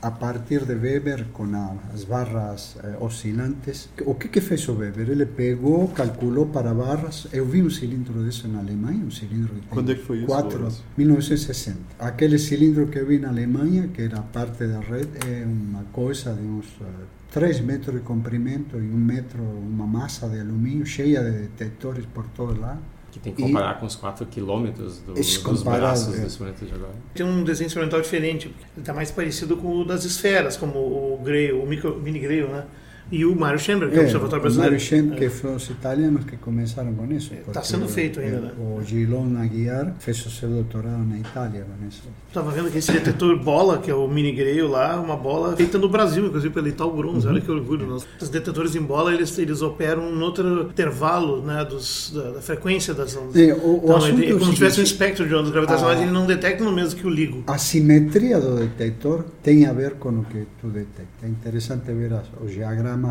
a 0.00 0.10
partir 0.10 0.64
de 0.64 0.74
Weber 0.74 1.26
com 1.32 1.48
as 1.92 2.04
barras 2.04 2.76
eh, 2.82 2.96
oscilantes. 3.00 3.88
O 4.04 4.14
que, 4.14 4.28
que 4.28 4.40
fez 4.40 4.68
o 4.68 4.74
Weber? 4.74 5.10
Ele 5.10 5.26
pegou, 5.26 5.88
calculou 5.88 6.46
para 6.46 6.72
barras. 6.72 7.26
Eu 7.32 7.44
vi 7.44 7.62
um 7.62 7.70
cilindro 7.70 8.22
desse 8.22 8.46
na 8.46 8.60
Alemanha, 8.60 9.04
um 9.04 9.10
cilindro 9.10 9.54
que 9.54 9.68
Quando 9.68 9.92
é 9.92 9.94
que 9.94 10.02
foi 10.02 10.18
isso? 10.18 10.26
Quatro, 10.26 10.68
1960. 10.96 11.78
Aquele 11.98 12.38
cilindro 12.38 12.86
que 12.86 12.98
eu 12.98 13.06
vi 13.06 13.18
na 13.18 13.28
Alemanha, 13.28 13.88
que 13.88 14.02
era 14.02 14.20
parte 14.20 14.66
da 14.66 14.80
rede, 14.80 15.18
é 15.26 15.44
uma 15.44 15.84
coisa 15.92 16.32
de 16.32 16.42
uns 16.42 16.66
uh, 16.80 16.84
3 17.32 17.60
metros 17.60 17.96
de 17.96 18.00
comprimento 18.02 18.76
e 18.76 18.88
um 18.90 18.98
metro, 18.98 19.42
uma 19.42 19.86
massa 19.86 20.28
de 20.28 20.38
alumínio 20.38 20.86
cheia 20.86 21.22
de 21.22 21.30
detectores 21.30 22.06
por 22.06 22.24
todo 22.28 22.60
lado 22.60 22.97
que 23.10 23.18
tem 23.18 23.32
que 23.32 23.42
comparar 23.42 23.76
e, 23.76 23.80
com 23.80 23.86
os 23.86 23.96
4 23.96 24.26
quilômetros 24.26 24.98
do, 24.98 25.14
dos 25.14 25.62
braços 25.62 26.18
é. 26.18 26.20
desse 26.20 26.40
momento 26.40 26.64
de 26.64 26.74
agora. 26.74 26.92
Tem 27.14 27.24
um 27.24 27.42
desenho 27.42 27.66
instrumental 27.66 28.00
diferente, 28.00 28.48
ele 28.48 28.54
está 28.78 28.92
mais 28.92 29.10
parecido 29.10 29.56
com 29.56 29.80
o 29.80 29.84
das 29.84 30.04
esferas, 30.04 30.56
como 30.56 30.78
o 30.78 31.20
Grail, 31.24 31.62
o 31.62 31.66
micro, 31.66 31.96
mini 31.98 32.18
Grail, 32.18 32.48
né? 32.48 32.64
E 33.10 33.24
o 33.24 33.34
Mário 33.34 33.58
Schember, 33.58 33.88
que 33.88 33.94
é, 33.94 33.98
é 33.98 34.00
o 34.00 34.04
observatório 34.04 34.42
brasileiro. 34.42 34.72
Mário 34.72 34.86
Schember, 34.86 35.16
é. 35.16 35.20
que 35.20 35.28
foram 35.28 35.56
os 35.56 35.68
italianos 35.70 36.24
que 36.24 36.36
começaram 36.36 36.94
com 36.94 37.10
isso. 37.12 37.32
Está 37.34 37.62
sendo 37.62 37.88
feito 37.88 38.20
ainda, 38.20 38.40
né? 38.40 38.52
O 38.58 38.82
Gilon 38.82 39.36
Aguiar 39.38 39.94
fez 39.98 40.24
o 40.26 40.30
seu 40.30 40.48
doutorado 40.48 41.04
na 41.04 41.18
Itália 41.18 41.64
com 41.64 41.88
isso. 41.88 42.02
Estava 42.28 42.50
vendo 42.50 42.70
que 42.70 42.78
esse 42.78 42.92
detetor 42.92 43.38
bola, 43.38 43.78
que 43.78 43.90
é 43.90 43.94
o 43.94 44.06
mini 44.06 44.32
Grail 44.32 44.68
lá, 44.68 45.00
uma 45.00 45.16
bola 45.16 45.56
feita 45.56 45.78
no 45.78 45.88
Brasil, 45.88 46.26
inclusive 46.26 46.52
pela 46.52 46.68
Ital 46.68 46.94
Bruns, 46.94 47.24
uhum. 47.24 47.30
olha 47.30 47.40
que 47.40 47.50
orgulho. 47.50 47.86
Nosso. 47.86 48.06
Os 48.20 48.28
detetores 48.28 48.74
em 48.74 48.82
bola, 48.82 49.14
eles, 49.14 49.38
eles 49.38 49.62
operam 49.62 50.10
em 50.10 50.20
outro 50.20 50.68
intervalo 50.68 51.42
né, 51.42 51.64
dos, 51.64 52.12
da, 52.14 52.32
da 52.32 52.40
frequência 52.42 52.92
das 52.92 53.16
ondas. 53.16 53.36
É, 53.36 53.54
o, 53.54 53.80
então, 53.82 53.98
o 53.98 54.06
ele, 54.06 54.26
é 54.26 54.32
como 54.32 54.44
se 54.46 54.54
tivesse 54.54 54.80
um 54.80 54.84
espectro 54.84 55.26
de 55.26 55.34
ondas 55.34 55.50
gravitacionais, 55.50 56.00
a, 56.00 56.02
ele 56.02 56.10
não 56.10 56.26
detecta 56.26 56.62
no 56.62 56.72
mesmo 56.72 57.00
que 57.00 57.06
o 57.06 57.10
LIGO. 57.10 57.44
A 57.46 57.56
simetria 57.56 58.38
do 58.38 58.56
detector 58.56 59.24
tem 59.42 59.66
a 59.66 59.72
ver 59.72 59.94
com 59.94 60.10
o 60.10 60.24
que 60.24 60.46
tu 60.60 60.68
detecta. 60.68 61.24
É 61.24 61.28
interessante 61.28 61.90
ver 61.92 62.12
as, 62.12 62.26
os 62.44 62.52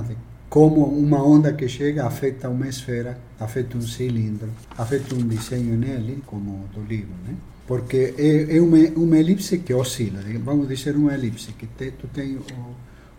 de 0.03 0.15
como 0.49 0.85
uma 0.85 1.21
onda 1.23 1.53
que 1.53 1.67
chega 1.67 2.05
afeta 2.05 2.49
uma 2.49 2.67
esfera, 2.67 3.17
afeta 3.39 3.77
um 3.77 3.81
cilindro, 3.81 4.49
afeta 4.77 5.13
um 5.13 5.19
desenho 5.19 5.75
nele, 5.77 6.23
como 6.25 6.67
do 6.73 6.81
livro, 6.81 7.13
né? 7.25 7.35
Porque 7.67 8.13
é, 8.17 8.55
é 8.55 8.61
uma, 8.61 8.77
uma 8.95 9.17
elipse 9.17 9.57
que 9.57 9.73
oscila, 9.73 10.21
vamos 10.41 10.69
dizer 10.69 10.95
uma 10.95 11.13
elipse, 11.13 11.51
que 11.51 11.67
te, 11.67 11.91
tu 11.91 12.07
tem 12.07 12.37
o, 12.37 12.45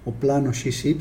o 0.06 0.12
plano 0.12 0.52
XY 0.54 0.96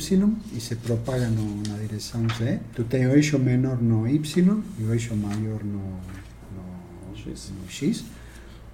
e 0.54 0.60
se 0.60 0.76
propaga 0.76 1.30
no, 1.30 1.64
na 1.70 1.78
direção 1.78 2.28
Z, 2.38 2.60
tu 2.76 2.84
tem 2.84 3.08
o 3.08 3.16
eixo 3.16 3.40
menor 3.40 3.82
no 3.82 4.06
Y 4.06 4.64
e 4.78 4.84
o 4.84 4.94
eixo 4.94 5.16
maior 5.16 5.64
no, 5.64 5.80
no, 6.54 7.16
X. 7.16 7.54
no 7.58 7.72
X. 7.72 8.04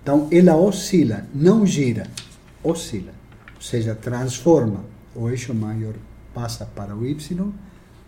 Então 0.01 0.27
ela 0.31 0.55
oscila, 0.55 1.27
não 1.35 1.67
gira, 1.67 2.07
oscila, 2.63 3.13
ou 3.55 3.61
seja, 3.61 3.93
transforma 3.93 4.83
o 5.15 5.29
eixo 5.29 5.53
maior 5.53 5.93
passa 6.33 6.65
para 6.65 6.95
o 6.95 7.05
Y 7.05 7.51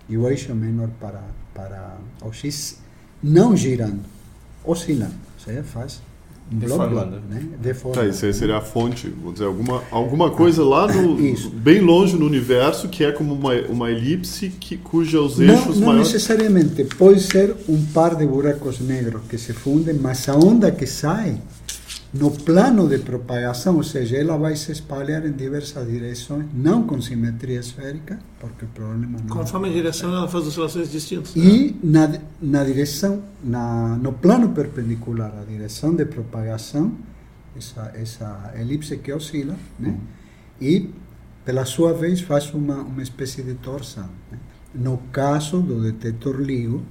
e 0.10 0.18
o 0.18 0.28
eixo 0.28 0.54
menor 0.54 0.90
para, 1.00 1.24
para 1.54 1.98
o 2.22 2.32
X, 2.32 2.80
não 3.22 3.56
girando, 3.56 4.02
oscilando. 4.64 5.16
Ou 5.38 5.46
seja, 5.46 5.64
faz 5.64 6.02
Deformando. 6.52 7.20
Né? 7.28 7.44
Deformando. 7.60 8.02
Tá, 8.02 8.08
isso 8.08 8.24
aí 8.24 8.34
seria 8.34 8.58
a 8.58 8.62
fonte, 8.62 9.10
vou 9.10 9.34
dizer, 9.34 9.46
alguma, 9.46 9.82
alguma 9.90 10.30
coisa 10.30 10.64
lá 10.64 10.86
no, 10.94 11.18
bem 11.54 11.82
longe 11.82 12.16
no 12.16 12.26
universo 12.26 12.88
que 12.88 13.04
é 13.04 13.12
como 13.12 13.34
uma, 13.34 13.54
uma 13.62 13.92
elipse 13.92 14.50
que, 14.50 14.78
cuja 14.78 15.20
os 15.20 15.40
eixos 15.40 15.66
não, 15.66 15.76
não 15.76 15.88
maiores... 15.88 16.14
necessariamente, 16.14 16.84
pode 16.84 17.22
ser 17.22 17.56
um 17.68 17.84
par 17.86 18.16
de 18.16 18.28
buracos 18.28 18.80
negros 18.80 19.24
que 19.28 19.40
se 19.40 19.54
fundem, 19.54 19.96
mas 19.96 20.30
a 20.30 20.36
onda 20.36 20.72
que 20.72 20.86
sai 20.86 21.42
no 22.18 22.32
plano 22.32 22.88
de 22.88 23.00
propagação, 23.00 23.76
ou 23.76 23.84
seja, 23.84 24.16
ela 24.16 24.38
vai 24.38 24.56
se 24.56 24.72
espalhar 24.72 25.26
em 25.26 25.34
diversas 25.34 25.86
direções, 25.86 26.46
não 26.54 26.84
com 26.84 27.02
simetria 27.02 27.60
esférica, 27.60 28.18
porque 28.40 28.64
o 28.64 28.68
problema 28.70 29.20
não 29.20 29.28
Conforme 29.28 29.70
a 29.70 29.72
direção, 29.74 30.16
ela 30.16 30.28
faz 30.28 30.48
oscilações 30.48 30.90
distintas. 30.90 31.36
E 31.36 31.76
na, 31.84 32.18
na 32.42 32.64
direção, 32.64 33.22
na, 33.44 33.98
no 33.98 34.14
plano 34.14 34.50
perpendicular 34.50 35.34
à 35.38 35.44
direção 35.44 35.94
de 35.94 36.06
propagação, 36.06 36.94
essa, 37.58 37.92
essa 37.94 38.54
elipse 38.58 38.96
que 38.98 39.12
oscila, 39.12 39.56
né? 39.78 39.98
e 40.62 40.90
pela 41.44 41.66
sua 41.66 41.94
vez 41.94 42.22
faz 42.22 42.54
uma, 42.54 42.78
uma 42.78 43.04
espécie 43.04 43.44
de 43.44 43.56
torção. 43.56 44.10
Né? 44.32 44.40
No 44.74 44.98
caso 45.12 45.60
do 45.60 45.82
detector 45.82 46.40
LIGO, 46.40 46.82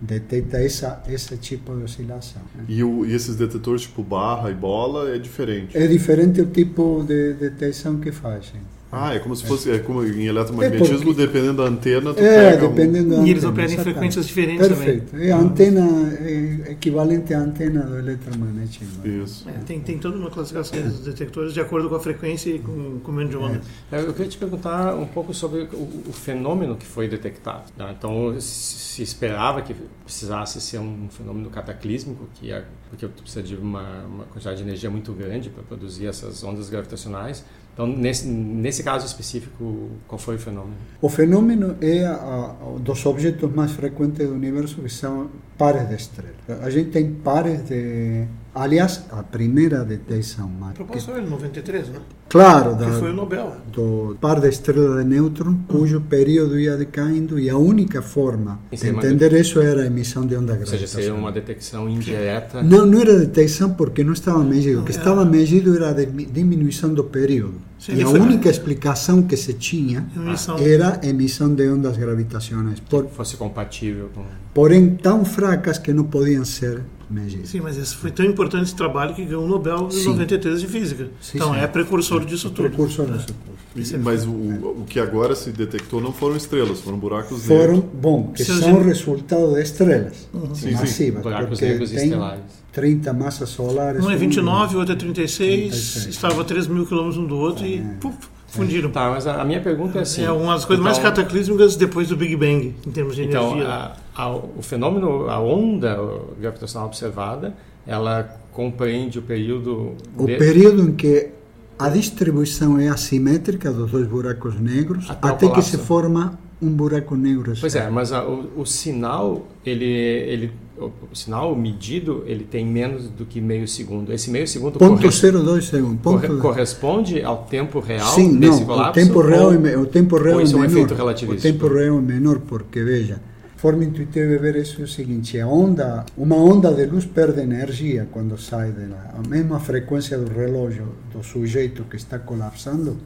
detecta 0.00 0.62
essa, 0.62 1.02
esse 1.08 1.36
tipo 1.36 1.76
de 1.76 1.84
oscilação. 1.84 2.42
Né? 2.54 2.64
E, 2.68 2.82
o, 2.82 3.04
e, 3.04 3.14
esses 3.14 3.36
detetores 3.36 3.82
tipo 3.82 4.02
barra 4.02 4.50
e 4.50 4.54
bola 4.54 5.14
é 5.14 5.18
diferente? 5.18 5.76
É 5.76 5.86
diferente 5.86 6.40
o 6.40 6.46
tipo 6.46 7.04
de 7.06 7.34
detecção 7.34 8.00
que 8.00 8.10
fazem. 8.10 8.60
Ah, 8.92 9.14
é 9.14 9.20
como 9.20 9.36
se 9.36 9.46
fosse, 9.46 9.70
é 9.70 9.78
como 9.78 10.04
em 10.04 10.26
eletromagnetismo, 10.26 10.96
é 10.96 11.04
porque, 11.04 11.26
dependendo 11.26 11.62
da 11.62 11.68
antena, 11.68 12.12
tu 12.12 12.20
é, 12.20 12.50
pega 12.50 12.68
dependendo 12.68 13.14
um... 13.14 13.20
da 13.20 13.26
E 13.26 13.30
eles 13.30 13.44
operam 13.44 13.72
em 13.72 13.76
frequências 13.76 14.26
diferentes 14.26 14.66
Perfeito. 14.66 15.10
também. 15.12 15.28
É 15.28 15.32
a 15.32 15.38
antena 15.38 16.18
é 16.20 16.72
equivalente 16.72 17.32
à 17.32 17.40
antena 17.40 17.82
do 17.82 17.98
eletromagnetismo. 17.98 19.06
Isso. 19.06 19.48
É, 19.48 19.52
tem, 19.64 19.78
tem 19.80 19.98
toda 19.98 20.16
uma 20.16 20.30
classificação 20.30 20.80
dos 20.82 21.00
detectores 21.04 21.54
de 21.54 21.60
acordo 21.60 21.88
com 21.88 21.94
a 21.94 22.00
frequência 22.00 22.50
e 22.50 22.58
com, 22.58 22.98
com 22.98 23.12
o 23.12 23.14
meio 23.14 23.28
de 23.28 23.36
onda. 23.36 23.60
É. 23.92 24.00
Eu 24.00 24.12
queria 24.12 24.28
te 24.28 24.38
perguntar 24.38 24.96
um 24.96 25.06
pouco 25.06 25.32
sobre 25.32 25.68
o, 25.72 26.08
o 26.08 26.12
fenômeno 26.12 26.74
que 26.76 26.86
foi 26.86 27.06
detectado. 27.06 27.70
Né? 27.76 27.94
Então, 27.96 28.34
se 28.40 29.02
esperava 29.02 29.62
que 29.62 29.74
precisasse 30.04 30.60
ser 30.60 30.78
um 30.78 31.08
fenômeno 31.10 31.48
cataclísmico, 31.48 32.28
que 32.34 32.50
é, 32.50 32.64
porque 32.88 33.06
tu 33.06 33.22
precisa 33.22 33.42
de 33.42 33.54
uma, 33.54 34.04
uma 34.04 34.24
quantidade 34.24 34.56
de 34.56 34.64
energia 34.64 34.90
muito 34.90 35.12
grande 35.12 35.48
para 35.48 35.62
produzir 35.62 36.06
essas 36.06 36.42
ondas 36.42 36.68
gravitacionais. 36.68 37.44
Então, 37.72 37.86
nesse, 37.86 38.26
nesse 38.26 38.82
caso 38.82 39.06
específico, 39.06 39.90
qual 40.06 40.18
foi 40.18 40.36
o 40.36 40.38
fenômeno? 40.38 40.74
O 41.00 41.08
fenômeno 41.08 41.76
é 41.80 42.04
a, 42.04 42.14
a, 42.14 42.78
dos 42.78 43.06
objetos 43.06 43.50
mais 43.54 43.72
frequentes 43.72 44.26
do 44.26 44.34
universo, 44.34 44.82
que 44.82 44.90
são 44.90 45.30
pares 45.56 45.88
de 45.88 45.94
estrelas. 45.94 46.34
A 46.62 46.68
gente 46.68 46.90
tem 46.90 47.12
pares 47.12 47.64
de 47.64 48.26
Aliás, 48.54 49.04
a 49.10 49.22
primeira 49.22 49.84
detecção 49.84 50.48
mais. 50.48 50.74
Propostou 50.74 51.16
ele 51.16 51.26
em 51.26 51.30
93, 51.30 51.88
né? 51.88 52.00
Claro, 52.28 52.74
da, 52.74 52.86
que 52.86 52.92
foi 52.92 53.10
o 53.10 53.12
Nobel. 53.12 53.56
Do 53.72 54.16
par 54.20 54.40
de 54.40 54.48
estrela 54.48 55.02
de 55.02 55.08
nêutron, 55.08 55.50
uhum. 55.50 55.62
cujo 55.68 56.00
período 56.00 56.58
ia 56.58 56.76
decaindo, 56.76 57.38
e 57.38 57.48
a 57.48 57.56
única 57.56 58.02
forma 58.02 58.58
de 58.70 58.88
entender 58.88 59.32
isso 59.34 59.60
era 59.60 59.82
a 59.82 59.86
emissão 59.86 60.26
de 60.26 60.34
onda 60.36 60.54
gravitacional. 60.54 60.82
Ou 60.82 60.88
seja, 60.88 61.02
seria 61.02 61.14
uma 61.14 61.32
detecção 61.32 61.88
indireta? 61.88 62.62
Não, 62.62 62.86
não 62.86 63.00
era 63.00 63.18
detecção 63.18 63.74
porque 63.74 64.02
não 64.02 64.12
estava 64.12 64.42
medido. 64.42 64.80
O 64.80 64.84
que 64.84 64.90
estava 64.90 65.24
medido 65.24 65.74
era 65.76 65.90
a 65.90 65.92
diminuição 65.92 66.92
do 66.92 67.04
período. 67.04 67.69
Sim, 67.80 67.94
e 67.94 68.02
a 68.02 68.08
única 68.10 68.50
explicação 68.50 69.22
que 69.22 69.38
se 69.38 69.54
tinha 69.54 70.06
emissão. 70.14 70.58
era 70.58 71.00
a 71.02 71.06
emissão 71.06 71.54
de 71.54 71.66
ondas 71.66 71.96
gravitacionais. 71.96 72.78
Por, 72.78 73.06
que 73.06 73.14
fosse 73.14 73.38
compatível 73.38 74.10
com. 74.14 74.22
Porém, 74.52 74.96
tão 74.96 75.24
fracas 75.24 75.78
que 75.78 75.90
não 75.90 76.04
podiam 76.04 76.44
ser 76.44 76.82
medidas. 77.08 77.48
Sim, 77.48 77.60
mas 77.60 77.78
esse 77.78 77.96
foi 77.96 78.10
tão 78.10 78.26
importante 78.26 78.64
esse 78.64 78.74
trabalho 78.74 79.14
que 79.14 79.24
ganhou 79.24 79.44
o 79.44 79.48
Nobel 79.48 79.88
em 79.90 80.04
93 80.04 80.60
de 80.60 80.66
Física. 80.66 81.08
Sim, 81.22 81.38
então 81.38 81.54
sim. 81.54 81.60
é 81.60 81.66
precursor 81.66 82.24
disso 82.26 82.48
é 82.48 82.50
tudo. 82.50 82.68
Precursor 82.68 83.06
disso 83.06 83.28
tudo. 83.28 83.60
E, 83.74 83.96
mas 83.98 84.26
o, 84.26 84.30
o, 84.30 84.84
que 84.86 85.00
agora 85.00 85.34
se 85.34 85.50
detectou 85.50 86.00
não 86.00 86.12
foram 86.12 86.36
estrelas, 86.36 86.80
foram 86.80 86.98
buracos 86.98 87.44
foram, 87.44 87.60
negros. 87.60 87.76
Foram, 87.78 88.00
bom, 88.00 88.32
que 88.32 88.44
são 88.44 88.60
gente... 88.60 88.82
resultado 88.82 89.54
de 89.54 89.62
estrelas 89.62 90.28
uhum. 90.34 90.54
sim, 90.54 90.72
massivas. 90.72 91.22
Buracos 91.22 91.60
negros 91.60 91.92
estelares. 91.92 92.59
30 92.72 93.12
massas 93.12 93.48
solares. 93.48 94.04
Um 94.04 94.10
é 94.10 94.16
29, 94.16 94.76
o 94.76 94.78
outro 94.78 94.94
é 94.94 94.96
36, 94.96 95.70
36. 95.70 96.06
estava 96.06 96.40
a 96.40 96.44
3 96.44 96.66
mil 96.68 96.86
quilômetros 96.86 97.18
um 97.18 97.26
do 97.26 97.36
outro 97.36 97.64
é. 97.64 97.68
e 97.68 97.80
puf, 98.00 98.16
fundiram. 98.48 98.90
Tá, 98.90 99.10
mas 99.10 99.26
a, 99.26 99.40
a, 99.40 99.44
minha 99.44 99.60
pergunta 99.60 99.98
é 99.98 100.02
assim... 100.02 100.24
É 100.24 100.30
uma 100.30 100.54
das 100.54 100.64
coisas 100.64 100.84
então, 100.84 100.84
mais 100.84 100.98
cataclísmicas 100.98 101.76
depois 101.76 102.08
do 102.08 102.16
Big 102.16 102.36
Bang, 102.36 102.74
em 102.86 102.90
termos 102.90 103.16
de 103.16 103.24
então, 103.24 103.52
energia. 103.52 103.68
A, 103.68 103.96
a, 104.14 104.36
o 104.36 104.62
fenômeno, 104.62 105.28
a 105.28 105.40
onda 105.40 105.98
gravitacional 106.38 106.86
observada, 106.86 107.54
ela 107.86 108.36
compreende 108.52 109.18
o 109.18 109.22
período... 109.22 109.94
O 110.16 110.26
de... 110.26 110.36
período 110.36 110.82
em 110.82 110.92
que 110.92 111.30
a 111.78 111.88
distribuição 111.88 112.78
é 112.78 112.88
assimétrica 112.88 113.72
dos 113.72 113.90
dois 113.90 114.06
buracos 114.06 114.60
negros 114.60 115.10
até, 115.10 115.28
até 115.28 115.48
que 115.48 115.62
se 115.62 115.78
forma 115.78 116.38
um 116.62 116.70
buraco 116.70 117.16
negro. 117.16 117.54
Pois 117.58 117.74
é, 117.74 117.88
mas 117.88 118.12
a, 118.12 118.24
o, 118.24 118.60
o, 118.60 118.66
sinal, 118.66 119.46
ele, 119.64 119.84
ele, 119.84 120.52
o, 120.78 120.90
o, 121.10 121.16
sinal 121.16 121.56
medido, 121.56 122.22
ele 122.26 122.44
tem 122.44 122.66
menos 122.66 123.08
do 123.08 123.24
que 123.24 123.40
meio 123.40 123.66
segundo. 123.66 124.12
Esse 124.12 124.30
meio 124.30 124.46
segundo 124.46 124.78
ponto 124.78 125.02
corre, 125.02 125.32
02 125.32 125.64
segundo. 125.64 125.98
Ponto 125.98 126.26
corre, 126.26 126.40
corresponde 126.40 127.22
ao 127.22 127.44
tempo 127.44 127.80
real 127.80 128.06
Sim, 128.08 128.38
desse 128.38 128.60
não, 128.60 128.66
colapso? 128.66 129.00
O 129.00 129.04
tempo 129.04 129.20
real, 129.22 129.46
ou, 129.46 129.66
é, 129.66 129.76
o 129.78 129.86
tempo 129.86 130.16
real 130.16 130.36
ou 130.36 130.42
isso 130.42 130.56
é 130.56 130.60
menor. 130.60 130.68
um 130.68 130.76
efeito 130.76 130.94
relativístico? 130.94 131.48
O 131.48 131.52
tempo 131.52 131.74
real 131.74 131.98
é 131.98 132.00
menor 132.00 132.40
porque, 132.40 132.82
veja, 132.82 133.20
forma 133.56 133.84
intuitiva 133.84 134.26
de 134.26 134.38
ver 134.38 134.56
isso 134.56 134.82
é 134.82 134.84
o 134.84 134.88
seguinte: 134.88 135.40
a 135.40 135.46
onda, 135.46 136.04
uma 136.16 136.36
onda 136.36 136.72
de 136.72 136.84
luz 136.84 137.06
perde 137.06 137.40
energia 137.40 138.06
quando 138.10 138.36
sai 138.38 138.70
da 138.72 139.12
a 139.18 139.28
mesma 139.28 139.58
frequência 139.58 140.18
do 140.18 140.30
relógio 140.30 140.88
do 141.12 141.22
sujeito 141.22 141.84
que 141.84 141.96
está 141.96 142.18
colapsando, 142.18 142.98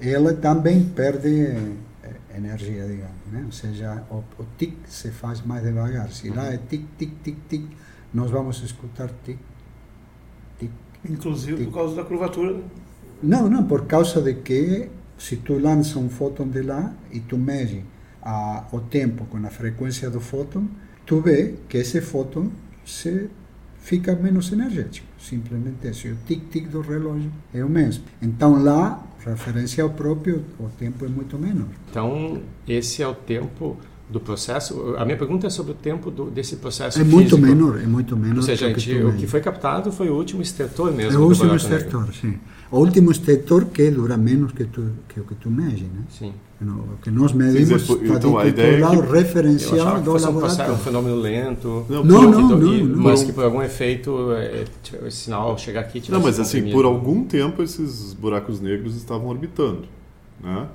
ela 0.00 0.34
também 0.34 0.82
perde 0.84 1.56
energia, 2.34 2.86
digamos, 2.86 3.26
né? 3.32 3.42
ou 3.44 3.52
seja, 3.52 4.04
o, 4.10 4.22
o 4.38 4.46
tic 4.58 4.74
se 4.86 5.10
faz 5.10 5.44
mais 5.44 5.62
devagar. 5.62 6.10
Se 6.10 6.28
lá 6.30 6.52
é 6.52 6.58
tic, 6.58 6.84
tic, 6.98 7.12
tic, 7.22 7.36
tic, 7.48 7.66
nós 8.12 8.30
vamos 8.30 8.62
escutar 8.62 9.10
tic, 9.24 9.38
tic. 10.58 10.70
Inclusive 11.08 11.56
tic. 11.56 11.66
por 11.66 11.74
causa 11.74 11.96
da 11.96 12.04
curvatura 12.04 12.60
Não, 13.22 13.48
não, 13.48 13.64
por 13.64 13.86
causa 13.86 14.20
de 14.20 14.34
que 14.34 14.88
se 15.18 15.36
tu 15.36 15.58
lança 15.58 15.98
um 15.98 16.08
fóton 16.08 16.48
de 16.48 16.62
lá 16.62 16.92
e 17.10 17.20
tu 17.20 17.38
mede 17.38 17.84
a, 18.22 18.66
o 18.72 18.80
tempo 18.80 19.24
com 19.26 19.38
a 19.38 19.50
frequência 19.50 20.10
do 20.10 20.20
fóton, 20.20 20.66
tu 21.04 21.20
vê 21.20 21.54
que 21.68 21.78
esse 21.78 22.00
fóton 22.00 22.50
se 22.84 23.30
fica 23.78 24.16
menos 24.16 24.52
energético. 24.52 25.06
Simplesmente 25.18 25.88
isso. 25.88 26.08
E 26.08 26.12
o 26.12 26.16
tic-tic 26.26 26.68
do 26.68 26.80
relógio 26.80 27.30
é 27.54 27.64
o 27.64 27.68
mesmo. 27.68 28.04
Então 28.20 28.62
lá, 28.62 29.05
referência 29.30 29.82
ao 29.82 29.90
próprio, 29.90 30.44
o 30.58 30.68
tempo 30.68 31.04
é 31.04 31.08
muito 31.08 31.38
menor. 31.38 31.68
Então, 31.90 32.40
esse 32.66 33.02
é 33.02 33.08
o 33.08 33.14
tempo 33.14 33.76
do 34.08 34.20
processo. 34.20 34.94
A 34.98 35.04
minha 35.04 35.16
pergunta 35.16 35.46
é 35.48 35.50
sobre 35.50 35.72
o 35.72 35.74
tempo 35.74 36.10
do, 36.12 36.26
desse 36.30 36.56
processo 36.56 36.98
É 36.98 37.04
físico. 37.04 37.16
muito 37.20 37.38
menor, 37.38 37.80
é 37.82 37.86
muito 37.86 38.16
menor. 38.16 38.36
Ou 38.36 38.42
seja, 38.42 38.72
que 38.72 38.78
gente- 38.80 39.02
o 39.04 39.12
que 39.14 39.26
foi 39.26 39.40
captado 39.40 39.90
foi 39.90 40.08
o 40.08 40.14
último 40.14 40.40
estetor 40.42 40.92
mesmo. 40.92 41.12
É 41.12 41.16
o 41.16 41.20
do 41.22 41.26
último 41.28 41.54
extrator, 41.56 42.08
sim. 42.14 42.38
O 42.70 42.78
último 42.78 43.10
extrator 43.10 43.64
que 43.66 43.90
dura 43.90 44.16
menos 44.16 44.52
que, 44.52 44.64
tu, 44.64 44.84
que 45.08 45.20
o 45.20 45.24
que 45.24 45.34
tu 45.34 45.50
mede, 45.50 45.84
né? 45.84 46.02
Sim. 46.08 46.32
No- 46.60 46.78
O 46.94 46.98
que 47.02 47.10
nós 47.10 47.32
medimos 47.32 47.82
está 47.82 47.94
então, 48.16 48.40
é 48.40 48.50
do 48.50 48.80
lado 48.80 49.02
que- 49.02 49.12
referencial 49.12 50.00
do 50.00 50.12
fosse 50.12 50.26
um, 50.28 50.32
processo, 50.38 50.62
um 50.62 50.74
laboratório. 50.74 50.76
fenômeno 50.78 51.16
lento. 51.16 51.86
Não, 51.88 52.04
Não, 52.04 52.22
não, 52.30 52.48
não, 52.58 52.74
e- 52.74 52.82
não. 52.82 53.02
Mas 53.02 53.22
que 53.24 53.32
por 53.32 53.44
algum 53.44 53.60
efeito 53.62 54.32
é, 54.32 54.64
é, 55.02 55.06
esse 55.08 55.16
sinal 55.18 55.58
chegar 55.58 55.80
aqui 55.80 56.02
Não, 56.10 56.20
mas 56.20 56.40
assim, 56.40 56.58
comprimido. 56.58 56.76
por 56.76 56.84
algum 56.86 57.24
tempo 57.24 57.62
esses 57.62 58.14
buracos 58.14 58.60
negros 58.60 58.96
estavam 58.96 59.28
orbitando, 59.28 59.82
né? 60.42 60.66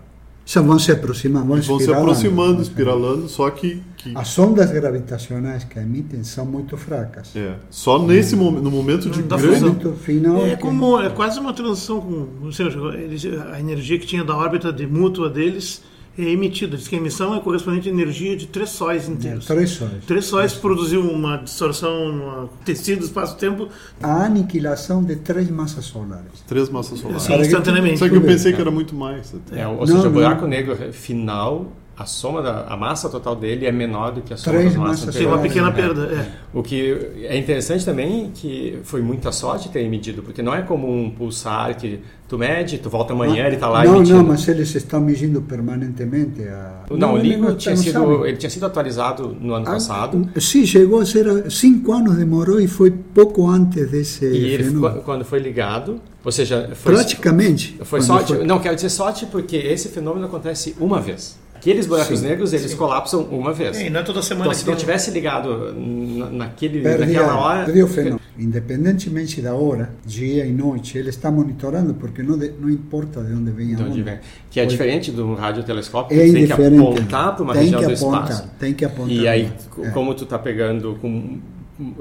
Só 0.44 0.62
vão 0.62 0.78
se 0.80 0.92
aproximando, 0.92 1.46
vão, 1.46 1.62
vão 1.62 1.64
se 1.64 1.72
espiralando, 1.84 2.02
aproximando, 2.12 2.54
vão 2.56 2.64
se- 2.64 2.70
espiralando, 2.70 3.30
só 3.30 3.50
que, 3.52 3.82
que 3.96 4.12
As 4.16 4.38
ondas 4.40 4.72
gravitacionais 4.72 5.64
que 5.64 5.78
emitem 5.80 6.24
são 6.24 6.46
muito 6.46 6.76
fracas. 6.76 7.36
é, 7.36 7.56
só 7.70 8.02
nesse 8.06 8.36
momento, 8.36 8.64
no 8.64 8.72
momento 8.72 9.10
de 9.10 9.20
O 9.22 9.24
grande 9.24 9.60
momento 9.62 9.94
final 9.94 10.46
É 10.46 10.56
como 10.56 11.00
é 11.00 11.10
quase 11.10 11.40
uma 11.40 11.54
transição 11.54 12.02
com 12.02 12.28
ou 12.46 12.52
seja, 12.52 12.78
eles- 12.96 13.24
a 13.54 13.60
energia 13.60 13.98
que 14.00 14.06
tinha 14.08 14.24
da 14.24 14.36
órbita 14.36 14.74
de 14.74 14.86
mútua 14.88 15.30
deles 15.30 15.82
é 16.18 16.24
emitida. 16.24 16.76
Diz 16.78 16.88
que 16.88 16.96
a 16.96 16.98
emissão 16.98 17.34
é 17.36 17.40
correspondente 17.40 17.90
à 17.90 17.92
energia 17.92 18.36
de 18.36 18.48
três 18.48 18.70
sóis 18.70 19.08
inteiros. 19.08 19.46
três 19.46 19.70
sóis. 19.72 19.92
Três 20.06 20.26
sóis 20.26 20.54
produziu 20.54 21.02
uma 21.02 21.38
distorção 21.38 22.12
no 22.12 22.48
tecido, 22.66 23.04
espaço-tempo, 23.06 23.70
A 24.02 24.24
aniquilação 24.26 25.04
de 25.04 25.16
três 25.16 25.50
massas 25.50 25.86
solares. 25.86 26.26
três 26.48 26.70
massas 26.70 27.00
solares. 27.00 27.24
assim, 27.30 27.42
instantaneamente. 27.42 28.00
Só 28.00 28.10
que 28.10 28.16
eu 28.16 28.22
pensei 28.22 28.54
que 28.54 28.62
era 28.62 28.72
muito 28.72 28.96
mais. 28.96 29.34
até. 29.34 29.62
É, 29.62 29.68
ou 29.68 29.78
Não, 29.80 29.86
seja, 29.88 30.00
o 30.00 30.04
não. 30.04 30.12
buraco 30.12 30.46
negro 30.48 30.76
final, 30.94 31.72
a 32.02 32.06
soma 32.06 32.42
da 32.42 32.66
a 32.68 32.76
massa 32.78 33.10
total 33.10 33.36
dele 33.36 33.66
é 33.66 33.72
menor 33.72 34.12
do 34.12 34.22
que 34.22 34.34
a 34.34 34.38
soma 34.38 34.58
Três 34.58 34.74
das 34.74 34.82
massas 34.82 35.00
massas 35.06 35.16
tem 35.16 35.26
uma 35.28 35.38
anteriores. 35.38 35.72
pequena 35.72 35.96
É. 35.96 36.06
perda. 36.08 36.16
É. 36.22 36.32
O 36.54 36.62
que 36.64 36.98
é 37.24 37.38
interessante 37.38 37.86
também 37.86 38.32
que 38.34 38.80
foi 38.84 39.02
muita 39.02 39.32
sorte 39.32 39.70
ter 39.70 39.88
medido, 39.90 40.22
porque 40.24 40.42
não 40.42 40.54
é 40.54 40.62
como 40.62 40.92
um 40.92 41.10
pulsar 41.12 41.76
que 41.78 42.00
tu 42.28 42.38
mede, 42.38 42.78
tu 42.78 42.90
volta 42.90 43.14
amanhã, 43.14 43.46
ele 43.46 43.56
está 43.56 43.68
lá 43.70 43.84
não, 43.84 43.98
emitindo. 43.98 44.18
não, 44.20 44.26
mas 44.26 44.48
eles 44.48 44.74
estão 44.74 45.00
medindo 45.02 45.42
permanentemente. 45.42 46.42
A... 46.48 46.84
Não, 46.92 47.14
o 47.16 47.18
ele 47.18 47.30
LIGO 47.30 47.42
não- 47.50 47.56
tinha 47.56 47.76
não 47.76 47.82
sido, 47.84 47.94
sabe. 47.94 48.28
ele 48.30 48.38
tinha 48.38 48.50
sido 48.50 48.66
atualizado 48.66 49.36
no 49.40 49.54
ano 49.54 49.66
Ah, 49.68 49.72
passado. 49.74 50.30
Sim, 50.40 50.66
chegou 50.66 51.02
a 51.02 51.06
ser 51.06 51.50
cinco 51.52 51.92
anos 51.94 52.16
demorou 52.18 52.60
e 52.60 52.68
foi 52.68 52.92
pouco 52.92 53.50
antes 53.50 53.90
desse 53.90 54.26
E 54.26 54.46
ele, 54.54 54.64
fenômeno. 54.64 55.02
quando 55.02 55.26
foi 55.26 55.40
ligado, 55.40 56.00
ou 56.24 56.32
seja, 56.32 56.70
foi, 56.76 56.94
Praticamente. 56.94 57.78
foi 57.84 58.02
sorte. 58.02 58.34
foi- 58.36 58.46
Não, 58.46 58.60
quero 58.60 58.76
dizer 58.76 58.90
sorte 58.90 59.26
porque 59.26 59.56
esse 59.58 59.90
fenômeno 59.90 60.26
acontece 60.26 60.76
uma 60.80 61.00
vez. 61.02 61.40
Aqueles 61.62 61.86
buracos 61.86 62.24
negros, 62.24 62.54
eles 62.54 62.74
colapsam 62.74 63.22
uma 63.30 63.54
vez. 63.54 63.78
É, 63.78 63.86
e 63.86 63.90
não 63.92 64.00
é 64.00 64.04
toda 64.04 64.20
semana 64.24 64.46
Então, 64.48 64.54
se 64.60 64.66
não 64.68 64.76
tivesse 64.76 65.12
ligado 65.12 65.72
na- 65.74 66.30
naquele, 66.32 66.82
Perdi, 66.82 67.14
naquela 67.14 67.38
hora. 67.40 67.66
perdi 67.66 67.84
o 67.84 67.88
fenômeno. 67.88 68.20
Independentemente 68.40 69.40
da 69.42 69.54
hora, 69.54 69.92
dia 70.04 70.44
e 70.44 70.52
noite, 70.52 70.98
ele 70.98 71.10
está 71.10 71.30
monitorando 71.30 71.94
porque 71.94 72.24
não, 72.24 72.36
de- 72.36 72.52
não 72.60 72.68
importa 72.68 73.22
de 73.24 73.34
onde 73.34 73.52
vem 73.52 73.74
a 73.74 73.78
de 73.78 73.84
onde 73.84 74.02
onda. 74.02 74.12
vem. 74.12 74.20
Que 74.50 74.60
é 74.60 74.66
diferente 74.66 75.12
do 75.12 75.36
radiotelescópio, 75.36 76.20
É 76.20 76.26
que 76.26 76.32
tem 76.34 76.46
que 76.48 76.52
apontar 76.54 77.36
para 77.36 77.44
uma 77.44 77.54
Tem 77.54 77.62
região 77.64 77.80
que 77.82 77.88
do 77.88 77.94
apontar, 77.94 78.24
espaço. 78.32 78.50
tem 78.60 78.74
que 78.74 78.84
apontar. 78.84 79.12
E 79.14 79.28
aí, 79.28 79.52
É. 79.84 79.90
como 79.90 80.16
tu 80.16 80.24
está 80.24 80.40
pegando 80.40 80.98
com 81.00 81.38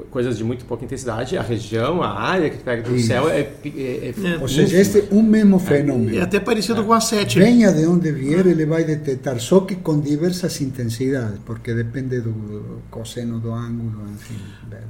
coisas 0.09 0.37
de 0.37 0.43
muito 0.43 0.65
pouca 0.65 0.85
intensidade, 0.85 1.37
a 1.37 1.41
região, 1.41 2.01
a 2.01 2.19
área 2.19 2.49
que 2.49 2.57
tu 2.57 2.63
pega 2.63 2.83
do 2.83 2.95
Isso. 2.95 3.07
céu 3.07 3.29
é, 3.29 3.39
é, 3.39 3.49
é 3.65 4.13
É. 4.23 4.37
Ou 4.41 4.47
seja, 4.47 4.77
este 4.77 4.99
é 4.99 5.07
um 5.11 5.21
mesmo 5.21 5.59
fenômeno. 5.59 6.17
É 6.17 6.21
até 6.21 6.39
parecido 6.39 6.83
com 6.83 6.93
a 6.93 7.01
7. 7.01 7.39
Venha 7.39 7.71
de 7.71 7.85
onde 7.85 8.11
vier, 8.11 8.45
ele 8.45 8.65
vai 8.65 8.83
detectar, 8.83 9.39
só 9.39 9.61
que 9.61 9.75
com 9.75 9.99
diversas 9.99 10.59
intensidades, 10.61 11.39
porque 11.45 11.73
depende 11.73 12.21
do 12.21 12.81
cosseno 12.89 13.39
do 13.39 13.51
ângulo, 13.51 14.03
enfim. 14.13 14.35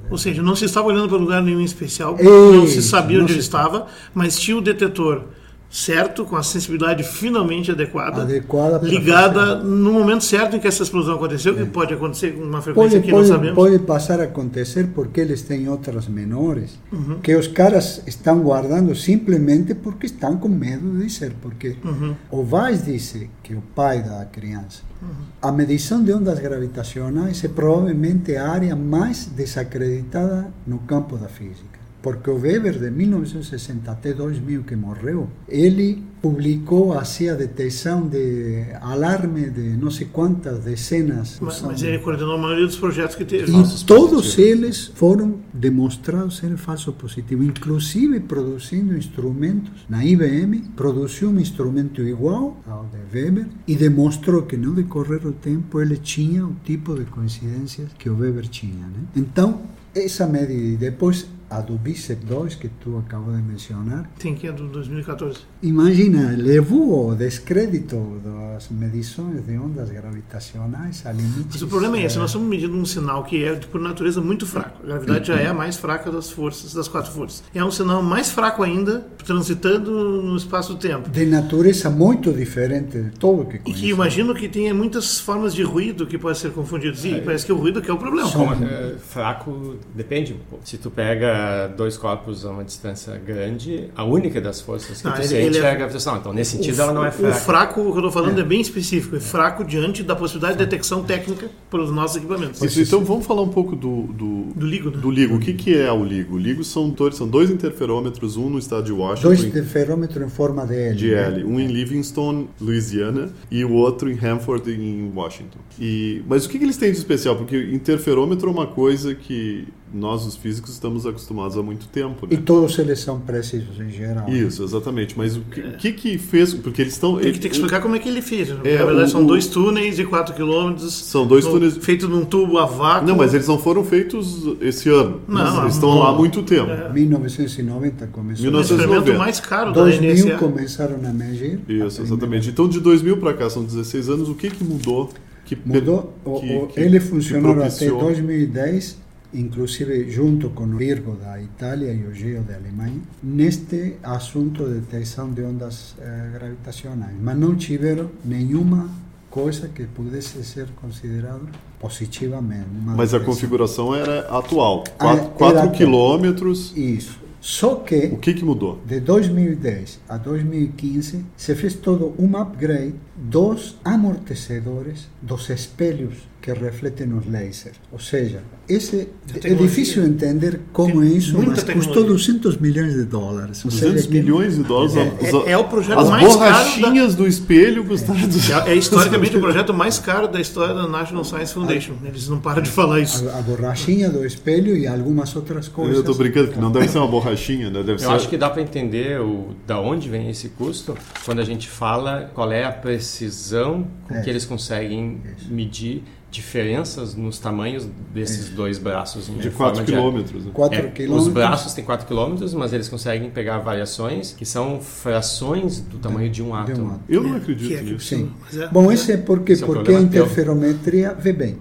Ou 0.10 0.18
seja, 0.18 0.42
não 0.42 0.56
se 0.56 0.66
estava 0.66 0.88
olhando 0.88 1.10
para 1.10 1.18
lugar 1.18 1.42
nenhum 1.42 1.62
especial, 1.62 2.16
Isso, 2.20 2.30
não 2.30 2.68
se 2.68 2.82
sabia 2.82 3.18
não 3.18 3.24
onde 3.24 3.34
se 3.34 3.40
ele 3.40 3.46
estava, 3.46 3.88
mas 4.14 4.38
tinha 4.38 4.58
o 4.58 4.62
detetor 4.62 5.26
certo, 5.72 6.26
com 6.26 6.36
a 6.36 6.44
sensibilidade 6.44 7.02
finalmente 7.02 7.72
adequada, 7.72 8.24
Adequada 8.24 8.86
ligada 8.86 9.56
no 9.56 9.94
momento 9.94 10.22
certo 10.26 10.58
em 10.58 10.60
que 10.60 10.68
essa 10.68 10.84
explosão 10.84 11.16
aconteceu, 11.16 11.56
que 11.56 11.64
pode 11.66 11.94
acontecer 11.94 12.32
com 12.36 12.44
uma 12.44 12.62
frequência 12.62 13.00
Pode, 13.00 13.06
que 13.06 13.12
não 13.12 13.18
pode, 13.20 13.28
sabemos. 13.30 13.56
pode 13.56 13.80
passar 13.80 14.20
a 14.20 14.24
acontecer 14.26 14.90
porque 14.94 15.22
eles 15.22 15.42
têm 15.44 15.70
outras 15.70 16.08
menores 16.10 16.78
Uhum. 16.92 17.20
que 17.22 17.34
os 17.36 17.48
caras 17.48 18.04
estão 18.06 18.40
guardando 18.42 18.94
simplesmente 18.94 19.74
porque 19.74 20.08
estão 20.08 20.36
com 20.38 20.50
medo 20.50 20.92
de 21.00 21.06
dizer. 21.08 21.32
Porque 21.42 21.78
Uhum. 21.86 22.16
o 22.30 22.46
Weiss 22.54 22.84
disse 22.84 23.30
que 23.42 23.56
o 23.56 23.62
pai 23.74 24.04
da 24.04 24.26
criança, 24.26 24.82
Uhum. 25.02 25.08
a 25.42 25.52
medição 25.54 26.04
de 26.04 26.12
ondas 26.14 26.38
gravitacionais 26.40 27.42
é 27.46 27.48
provavelmente 27.48 28.36
a 28.36 28.50
área 28.50 28.76
mais 28.76 29.26
desacreditada 29.26 30.48
no 30.68 30.80
campo 30.80 31.16
da 31.18 31.30
física. 31.30 31.71
Porque 32.02 32.30
o 32.30 32.36
Weber, 32.36 32.80
de 32.80 32.90
1960 32.90 33.92
até 33.92 34.14
2000, 34.14 34.64
que 34.64 34.76
morreu, 34.76 35.30
ele 35.48 36.04
publicou 36.22 36.94
assim 36.94 37.30
a 37.30 37.34
detecção 37.34 38.08
de 38.08 38.66
alarme 38.80 39.50
de 39.50 39.76
não 39.76 39.90
sei 39.90 40.08
quantas 40.12 40.60
dezenas. 40.60 41.40
Mas, 41.42 41.62
mas 41.62 41.82
ele 41.82 41.98
coordenou 42.00 42.36
a 42.36 42.38
maioria 42.38 42.66
dos 42.66 42.76
projetos 42.76 43.16
que 43.16 43.26
teve. 43.26 43.52
E 43.52 43.86
todos 43.86 44.38
eles 44.38 44.92
foram 44.96 45.40
demonstrados 45.52 46.38
ser 46.38 46.56
falso 46.58 46.94
positivo, 46.94 47.44
inclusive 47.44 48.20
produzindo 48.20 48.96
instrumentos. 48.96 49.86
Na 49.90 50.06
IBM 50.06 50.60
produziu 50.76 51.30
um 51.30 51.40
instrumento 51.40 52.02
igual 52.02 52.58
ao 52.68 52.86
de 52.86 53.18
Weber 53.18 53.48
e 53.68 53.76
demonstrou 53.76 54.44
que 54.44 54.58
no 54.58 54.74
decorrer 54.74 55.20
do 55.20 55.32
tempo 55.32 55.82
ele 55.82 55.98
tinha 55.98 56.46
o 56.46 56.56
tipo 56.64 56.96
de 56.96 57.06
coincidências 57.06 57.90
que 57.98 58.10
o 58.10 58.18
Weber 58.18 58.48
tinha. 58.48 58.86
Né? 58.86 59.04
Então, 59.16 59.62
essa 59.94 60.26
medida, 60.28 60.54
e 60.54 60.78
depois 60.78 61.28
a 61.52 61.60
do 61.60 61.74
BICEP 61.78 62.26
2, 62.26 62.56
que 62.56 62.70
tu 62.70 62.98
acabas 62.98 63.36
de 63.36 63.42
mencionar, 63.42 64.10
Tem 64.18 64.34
que 64.34 64.48
é 64.48 64.52
do 64.54 64.68
2014. 64.70 65.40
Imagina, 65.62 66.34
levou 66.38 67.10
o 67.10 67.16
descrédito 67.16 67.98
das 68.24 68.70
medições 68.70 69.46
de 69.46 69.58
ondas 69.58 69.90
gravitacionais 69.90 71.06
a 71.06 71.12
limites. 71.12 71.48
Mas 71.52 71.62
o 71.62 71.68
problema 71.68 71.98
é 71.98 72.06
esse, 72.06 72.16
eh, 72.16 72.20
nós 72.20 72.30
estamos 72.30 72.48
medindo 72.48 72.76
um 72.76 72.86
sinal 72.86 73.24
que 73.26 73.44
é, 73.44 73.54
por 73.56 73.82
natureza, 73.82 74.22
muito 74.22 74.46
fraco. 74.48 74.82
A 74.84 74.86
gravidade 74.88 75.28
já 75.28 75.36
é 75.36 75.48
a 75.48 75.54
mais 75.54 75.76
fraca 75.76 76.10
das 76.10 76.30
forças, 76.32 76.74
das 76.74 76.88
quatro 76.88 77.12
forças. 77.12 77.44
É 77.54 77.64
um 77.64 77.70
sinal 77.72 78.02
mais 78.02 78.32
fraco 78.32 78.64
ainda, 78.64 79.06
transitando 79.26 79.92
no 80.22 80.38
espaço-tempo. 80.38 81.10
de 81.10 81.26
natureza 81.26 81.90
muito 81.90 82.32
diferente 82.32 82.98
de 82.98 83.10
todo 83.12 83.42
o 83.42 83.46
que 83.46 83.58
E 83.58 83.60
conhecemos. 83.60 83.82
que 83.82 83.90
imagino 83.90 84.34
que 84.36 84.48
tenha 84.48 84.74
muitas 84.74 85.20
formas 85.20 85.54
de 85.54 85.64
ruído 85.64 86.08
que 86.08 86.18
podem 86.18 86.40
ser 86.40 86.52
confundidos. 86.52 87.04
E 87.04 87.20
parece 87.22 87.46
que 87.46 87.52
é 87.52 87.56
o 87.56 87.58
ruído 87.58 87.82
que 87.82 87.92
é 87.92 87.94
o 87.94 87.98
problema. 87.98 88.32
Como, 88.32 88.54
é, 88.64 88.96
fraco 89.00 89.76
depende 89.94 90.34
um 90.34 90.38
pouco. 90.50 90.68
Se 90.68 90.78
tu 90.78 90.90
pega 90.90 91.41
dois 91.78 91.98
corpos 91.98 92.46
a 92.46 92.50
uma 92.52 92.64
distância 92.64 93.16
grande, 93.26 93.90
a 93.96 94.04
única 94.04 94.40
das 94.42 94.62
forças 94.62 95.00
que 95.02 95.06
Não, 95.08 95.14
tu 95.14 95.20
ele- 95.20 95.28
sente 95.28 95.46
ele 95.46 95.58
é- 95.58 95.62
é 95.62 95.72
a 95.72 95.76
gravitação. 95.76 96.18
Então, 96.18 96.34
nesse 96.34 96.58
sentido, 96.58 96.82
ela 96.82 96.94
não 96.94 97.06
é 97.06 97.10
O 97.10 97.12
fraca. 97.12 97.34
fraco, 97.36 97.82
o 97.82 97.84
que 97.86 97.90
eu 97.92 97.96
estou 97.98 98.12
falando, 98.12 98.40
é. 98.40 98.44
bem 98.44 98.62
específico. 98.62 99.16
É 99.16 99.20
fraco 99.20 99.64
diante 99.64 100.04
da 100.04 100.16
possibilidade 100.16 100.58
de 100.58 100.66
detecção 100.66 101.04
técnica 101.04 101.50
pelos 101.70 101.92
nossos 101.92 102.18
equipamentos. 102.18 102.62
Isso, 102.62 102.82
então 102.82 103.04
vamos 103.04 103.26
falar 103.26 103.42
um 103.42 103.50
pouco 103.50 103.76
do, 103.76 104.04
do, 104.04 104.44
Do 104.56 104.66
LIGO, 104.66 104.92
né? 104.92 104.98
do 104.98 105.10
LIGO. 105.12 105.36
O 105.36 105.40
que, 105.40 105.54
que 105.54 105.76
é 105.78 105.92
o 105.92 106.04
LIGO? 106.04 106.36
O 106.36 106.38
LIGO 106.38 106.64
são 106.64 106.90
dois, 106.90 107.16
são 107.16 107.28
dois 107.28 107.50
interferômetros, 107.50 108.38
um 108.38 108.50
no 108.50 108.60
estado 108.60 108.84
de 108.86 108.92
Washington, 108.92 109.28
Dois 109.28 109.44
interferômetros 109.44 110.26
em 110.26 110.30
forma 110.30 110.66
de 110.66 110.76
L. 110.76 110.96
de 110.96 111.14
L, 111.14 111.44
um 111.44 111.60
em 111.60 111.68
Livingston, 111.68 112.48
Louisiana, 112.60 113.30
e 113.50 113.64
o 113.66 113.72
outro 113.74 114.10
em 114.12 114.18
Hanford, 114.18 114.72
em 114.72 115.12
Washington. 115.16 115.60
E, 115.80 116.22
mas 116.28 116.46
o 116.46 116.50
que, 116.50 116.58
que 116.58 116.64
eles 116.66 116.78
têm 116.78 116.92
de 116.92 116.98
especial? 116.98 117.36
Porque 117.36 117.58
interferômetro 117.72 118.50
é 118.50 118.52
uma 118.52 118.68
coisa 118.68 119.14
que 119.16 119.68
nós, 119.94 120.26
os 120.26 120.36
físicos, 120.36 120.72
estamos 120.72 121.06
acostumados 121.06 121.58
há 121.58 121.62
muito 121.62 121.88
tempo. 121.88 122.28
E 122.32 122.36
Né? 122.36 122.42
todos 122.46 122.78
eles 122.80 123.00
são 123.00 123.20
precisos 123.20 123.80
em 123.80 123.90
geral. 123.90 124.30
Isso, 124.30 124.64
exatamente. 124.64 125.18
Mas 125.18 125.36
o 125.38 125.42
que, 125.42 125.60
o 125.60 125.72
que, 125.78 125.92
que 125.92 126.18
fez? 126.18 126.54
Porque 126.54 126.82
eles 126.82 126.94
estão. 126.94 127.18
Tem 127.18 127.32
que, 127.34 127.40
tem 127.40 127.50
que 127.50 127.56
explicar 127.58 127.82
como 127.82 127.96
é 127.96 128.00
que 128.00 128.08
ele 128.10 128.22
fez. 128.22 128.50
né? 128.50 128.60
É, 128.64 128.78
Na 128.80 128.86
verdade, 128.86 129.08
o- 129.10 129.12
são 129.12 129.24
o- 129.24 129.28
dois 129.28 129.48
túneis 129.48 129.96
de 129.96 130.06
4 130.06 130.34
km. 130.36 130.78
São 130.80 131.28
dois 131.28 131.46
túneis- 131.46 131.78
Feitos 131.78 132.08
num 132.10 132.24
tubo 132.26 132.58
a 132.58 132.66
vácuo. 132.66 133.08
Não, 133.08 133.16
mas 133.16 133.34
eles 133.34 133.48
não 133.48 133.60
foram 133.60 133.84
feitos 133.84 134.44
esse 134.62 134.90
ano. 134.90 135.22
Não, 135.28 135.62
eles 135.64 135.76
estão 135.76 135.90
não. 135.90 136.00
lá 136.00 136.10
há 136.10 136.14
muito 136.14 136.42
tempo. 136.44 136.70
É. 136.72 136.90
1990 136.92 138.08
começou. 138.08 138.42
O 138.46 138.48
1990. 138.48 138.74
experimento 139.00 139.18
mais 139.20 139.40
caro 139.40 139.74
da 139.74 139.82
2000 139.82 140.12
NSA. 140.26 140.38
começaram 140.38 140.96
a 140.96 141.14
medir. 141.14 141.60
Isso, 141.68 142.02
exatamente. 142.02 142.50
Então, 142.50 142.68
de 142.68 142.80
2000 142.80 143.18
para 143.18 143.34
cá, 143.34 143.50
são 143.50 143.64
16 143.64 144.10
anos, 144.10 144.30
o 144.30 144.36
que, 144.36 144.50
que 144.50 144.64
mudou? 144.64 145.10
Que, 145.44 145.58
Mudou. 145.66 146.14
o- 146.24 146.40
que- 146.40 146.56
o- 146.56 146.68
que- 146.68 146.80
ele 146.80 146.98
que 147.00 147.06
funcionou 147.08 147.52
até 147.52 147.60
propiciou? 147.62 148.00
2010 148.00 148.98
inclusive 149.34 150.10
junto 150.10 150.50
com 150.50 150.64
o 150.66 150.78
Virgo 150.78 151.16
da 151.16 151.42
Itália 151.42 151.92
e 151.94 152.04
o 152.06 152.14
Geo 152.14 152.42
da 152.44 152.56
Alemanha, 152.56 153.00
neste 153.24 153.96
assunto 154.04 154.66
de 154.68 154.80
detecção 154.82 155.32
de 155.32 155.42
ondas 155.44 155.96
eh, 156.00 156.30
gravitacionais, 156.34 157.16
mas 157.22 157.38
não 157.38 157.56
tiveram 157.56 158.10
nenhuma 158.26 158.90
coisa 159.30 159.70
que 159.70 159.86
pudesse 159.86 160.44
ser 160.44 160.68
considerado 160.82 161.48
positivamente. 161.80 162.66
Mas 162.86 163.14
a 163.14 163.18
detecção. 163.18 163.26
configuração 163.26 163.96
era 163.96 164.22
atual, 164.38 164.84
Ah, 165.00 165.16
4 165.16 165.46
era 165.46 165.60
atual. 165.60 165.72
quilômetros. 165.72 166.76
Isso. 166.76 167.20
Só 167.40 167.74
que 167.76 168.06
O 168.14 168.18
que, 168.18 168.36
que 168.36 168.46
mudou? 168.46 168.80
de 168.86 169.00
2010 169.00 170.00
a 170.08 170.16
2015 170.18 171.26
se 171.36 171.56
fez 171.56 171.74
todo 171.74 172.14
um 172.20 172.38
upgrade 172.38 172.94
dos 173.18 173.78
amortecedores 173.84 175.08
dos 175.22 175.50
espelhos 175.50 176.14
que 176.42 176.52
refletem 176.52 177.14
os 177.14 177.26
lasers. 177.32 177.76
Ou 177.92 178.00
seja, 178.00 178.40
esse 178.68 179.08
é 179.44 179.54
difícil 179.54 180.04
entender 180.04 180.60
como 180.74 181.04
é 181.04 181.06
isso, 181.08 181.38
mas 181.38 181.64
custou 181.64 181.66
tecnologia. 182.04 182.04
200 182.34 182.58
milhões 182.58 182.94
de 182.96 183.04
dólares. 183.06 183.64
Ou 183.64 183.70
200 183.70 183.94
seja, 183.96 184.08
que- 184.08 184.14
milhões 184.14 184.56
de 184.58 184.64
dólares. 184.64 184.96
É- 184.96 185.28
As- 185.28 185.48
é 185.48 185.58
o 185.58 185.66
projeto 185.66 186.00
As 186.00 186.10
mais 186.10 186.36
caro 186.36 186.52
borrachinhas 186.54 187.14
do 187.16 187.28
espelho 187.28 187.86
custaram 187.86 188.22
200 188.28 188.68
É, 188.68 188.72
é 188.72 188.76
historicamente 188.76 189.38
o 189.38 189.40
projeto 189.40 189.72
mais 189.74 190.00
caro 190.00 190.28
da 190.28 190.42
história 190.42 190.74
da 190.74 190.88
National 190.88 191.24
Science 191.24 191.54
Foundation. 191.54 191.94
Eles 192.04 192.28
não 192.28 192.40
param 192.40 192.64
de 192.64 192.70
falar 192.72 193.00
isso. 193.00 193.30
a, 193.30 193.38
a 193.38 193.42
borrachinha 193.44 194.10
do 194.10 194.26
espelho 194.26 194.76
e 194.76 194.88
algumas 194.88 195.36
outras 195.36 195.68
coisas. 195.68 195.98
Eu 195.98 196.04
tô 196.04 196.16
brincando 196.16 196.52
que 196.52 196.60
não 196.60 196.72
deve 196.72 196.88
ser 196.88 196.98
uma 196.98 197.08
borrachinha, 197.08 197.70
né? 197.70 197.84
Deve 197.84 198.00
ser. 198.00 198.06
Eu 198.06 198.12
acho 198.12 198.28
que 198.28 198.36
dá 198.38 198.50
para 198.50 198.64
entender 198.64 199.20
o, 199.22 199.50
da 199.68 199.80
onde 199.80 200.10
vem 200.10 200.28
esse 200.30 200.50
custo 200.50 200.98
quando 201.24 201.40
a 201.40 201.46
gente 201.46 201.70
fala 201.70 202.32
qual 202.34 202.52
é 202.52 202.64
a 202.64 202.72
precisão 202.72 203.86
com 204.08 204.16
É. 204.16 204.22
que 204.22 204.30
eles 204.30 204.46
conseguem 204.46 205.22
medir 205.50 206.04
diferenças 206.32 207.14
nos 207.14 207.38
tamanhos 207.38 207.86
desses 208.14 208.50
dois 208.50 208.78
braços 208.78 209.26
de 209.28 209.50
forma 209.52 209.74
4 209.74 209.86
de- 209.86 209.92
quilômetros. 209.92 210.46
né? 210.46 210.52
4 210.54 210.78
É, 210.80 210.82
quilômetros. 210.92 211.28
os 211.28 211.34
braços 211.34 211.74
têm 211.74 211.84
4 211.84 212.08
km, 212.08 212.38
mas 212.58 212.72
eles 212.72 212.88
conseguem 212.88 213.30
pegar 213.30 213.60
variações 213.60 214.32
que 214.32 214.46
são 214.46 214.80
frações 214.80 215.82
do 215.82 215.98
tamanho 216.00 216.30
de 216.32 216.42
um 216.42 216.46
de 216.46 216.52
um 216.52 216.56
átomo. 216.56 216.88
átomo. 216.88 217.04
Eu 217.10 217.22
não 217.24 217.32
Que 217.32 217.38
acredito 217.38 217.74
é 217.74 217.82
nisso. 217.82 218.06
Sim. 218.08 218.32
Mas 218.42 218.58
é- 218.58 218.68
Bom, 218.70 218.92
esse 218.92 219.12
é 219.12 219.18
porque, 219.18 219.52
Esse 219.52 219.64
é 219.64 219.68
um 219.68 219.74
porque 219.74 219.92
a 219.94 220.00
interferometria, 220.00 221.14
vê 221.14 221.34
bem, 221.34 221.58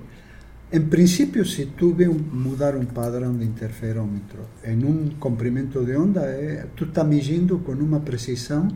em 0.72 0.80
princípio, 0.80 1.44
se 1.44 1.66
tu 1.66 1.88
um, 2.08 2.36
mudar 2.36 2.76
um 2.76 2.84
padrão 2.84 3.36
de 3.36 3.44
interferômetro 3.44 4.38
em 4.64 4.84
um 4.84 5.08
comprimento 5.18 5.84
de 5.84 5.96
onda, 5.96 6.20
é, 6.20 6.64
tu 6.76 6.84
está 6.84 7.02
medindo 7.02 7.58
com 7.58 7.72
uma 7.72 7.98
precisão 7.98 8.68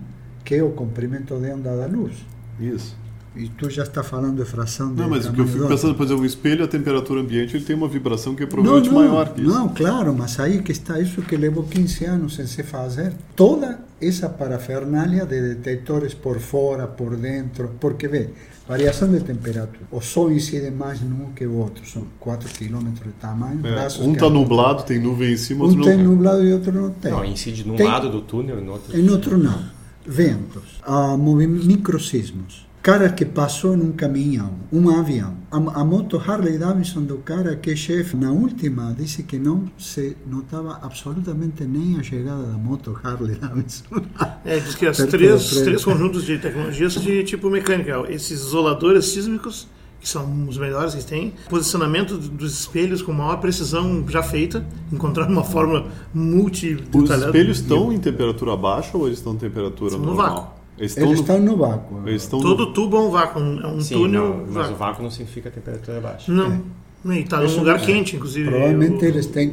que 0.45 0.57
é 0.57 0.63
o 0.63 0.71
comprimento 0.73 1.39
de 1.39 1.53
onda 1.53 1.77
da 1.77 1.87
luz. 1.87 2.15
Isso. 2.59 2.97
E 3.37 3.49
tu 3.49 3.69
já 3.69 3.83
está 3.83 4.05
falando 4.05 4.37
de 4.43 4.49
fração 4.49 4.95
de 4.95 5.01
Não, 5.01 5.09
mas 5.11 5.27
o 5.27 5.33
que 5.33 5.41
eu 5.41 5.47
fico 5.49 5.67
pensando, 5.67 5.95
por 5.97 6.05
exemplo, 6.05 6.23
o 6.23 6.27
espelho, 6.27 6.65
a 6.65 6.69
temperatura 6.69 7.21
ambiente, 7.21 7.57
ele 7.57 7.65
tem 7.65 7.75
uma 7.75 7.89
vibração 7.89 8.35
que 8.37 8.43
é 8.45 8.47
Não, 8.47 8.51
provavelmente 8.53 8.89
não, 8.91 8.95
maior 8.95 9.29
que 9.35 9.41
isso. 9.43 9.51
não, 9.51 9.69
claro, 9.71 10.15
mas 10.17 10.39
aí 10.39 10.63
que 10.63 10.71
está 10.71 11.01
isso 11.01 11.21
que 11.23 11.37
levou 11.37 11.65
15 11.65 12.05
anos 12.05 12.37
sem 12.37 12.47
se 12.47 12.63
fazer. 12.63 13.13
Toda 13.35 13.81
essa 14.01 14.29
parafernália 14.29 15.27
de 15.27 15.41
detectores 15.55 16.15
por 16.15 16.39
fora, 16.39 16.87
por 16.87 17.17
dentro, 17.17 17.73
porque 17.81 18.07
vê, 18.07 18.31
variação 18.69 19.11
de 19.11 19.19
temperatura. 19.19 19.81
O 19.91 20.01
sol 20.01 20.31
incide 20.31 20.71
mais 20.71 21.01
num 21.01 21.33
que 21.35 21.45
o 21.45 21.55
outro, 21.57 21.85
são 21.89 22.05
4 22.21 22.49
km 22.51 22.93
de 23.05 23.11
tamanho. 23.21 23.59
É, 23.67 23.71
braços 23.73 24.07
um 24.07 24.13
está 24.13 24.31
nublado, 24.31 24.85
tem 24.85 25.01
nuvem 25.01 25.33
em 25.33 25.37
cima, 25.37 25.65
outro 25.65 25.77
Um 25.77 25.81
não 25.81 25.89
tem 25.89 25.99
nublado 26.05 26.45
e 26.47 26.53
outro 26.53 26.71
não 26.73 26.91
tem. 26.91 27.11
Não, 27.11 27.25
incide 27.25 27.67
num 27.67 27.75
Tem- 27.75 27.87
lado 27.89 28.09
do 28.11 28.21
túnel 28.21 28.61
e 28.61 28.63
no 28.65 28.73
outro. 28.73 28.97
Em 28.97 29.11
outro 29.11 29.37
não. 29.37 29.61
Ventos, 30.07 30.81
ah, 30.85 31.17
movi- 31.17 31.49
microsismos. 31.49 32.65
Cara 32.85 33.09
que 33.09 33.25
passou 33.25 33.75
num 33.79 33.93
caminhão, 33.93 34.57
um 34.71 34.91
avião. 34.91 35.35
A, 35.51 35.57
a 35.57 35.85
moto 35.87 36.19
Harley 36.19 36.59
Davidson 36.59 37.05
do 37.05 37.17
cara 37.17 37.57
que 37.57 37.71
é 37.71 37.77
chefe, 37.77 38.15
na 38.15 38.31
última, 38.31 38.95
disse 38.95 39.23
que 39.23 39.39
não 39.39 39.65
se 39.79 40.15
notava 40.27 40.79
absolutamente 40.83 41.65
nem 41.65 41.99
a 41.99 42.03
chegada 42.03 42.43
da 42.43 42.59
moto 42.59 42.95
Harley 43.03 43.37
Davidson. 43.37 43.85
É, 44.45 44.59
diz 44.59 44.75
que 44.75 44.85
as 44.85 44.99
três, 44.99 45.63
três 45.63 45.83
conjuntos 45.83 46.27
de 46.27 46.37
tecnologias 46.37 46.93
de 47.01 47.25
tipo 47.25 47.49
mecânica. 47.49 48.05
Esses 48.11 48.43
isoladores 48.43 49.07
sísmicos, 49.07 49.67
que 49.99 50.07
são 50.07 50.47
os 50.47 50.59
melhores 50.59 50.95
que 50.95 51.03
tem. 51.03 51.33
Posicionamento 51.49 52.19
dos 52.19 52.61
espelhos 52.61 53.01
com 53.01 53.15
maior 53.15 53.39
precisão 53.39 54.07
já 54.07 54.23
feita. 54.23 54.63
Encontrar 54.93 55.27
uma 55.27 55.43
fórmula 55.43 55.91
multi 56.13 56.77
Os 56.93 57.09
espelhos 57.09 57.61
estão 57.61 57.91
em 57.91 57.99
temperatura 57.99 58.55
baixa 58.55 58.99
ou 58.99 59.07
eles 59.07 59.17
estão 59.17 59.33
em 59.33 59.39
temperatura 59.39 59.97
no 59.97 60.05
normal? 60.05 60.35
vácuo. 60.35 60.54
Eles 60.79 60.91
estão 60.93 61.05
Eles 61.07 61.17
no... 61.19 61.23
estão 61.23 61.41
no 61.41 61.57
vácuo. 61.57 62.03
Eles 62.09 62.23
estão 62.23 62.41
Todo 62.41 62.67
no... 62.67 62.73
tubo 62.73 62.97
é 62.97 63.01
um 63.01 63.11
vácuo, 63.11 63.39
é 63.41 63.67
um 63.67 63.81
Sim, 63.81 63.95
túnel 63.95 64.29
não, 64.29 64.47
mas 64.53 64.71
o 64.71 64.75
vácuo. 64.75 65.03
não 65.03 65.11
significa 65.11 65.51
temperatura 65.51 66.01
baixa. 66.01 66.33
Não. 66.33 66.63
E 67.07 67.21
está 67.21 67.41
num 67.41 67.57
lugar 67.59 67.77
é. 67.77 67.85
quente, 67.85 68.17
inclusive. 68.17 68.49
Provavelmente 68.49 69.05
O- 69.05 69.09
eles 69.09 69.27
têm 69.27 69.51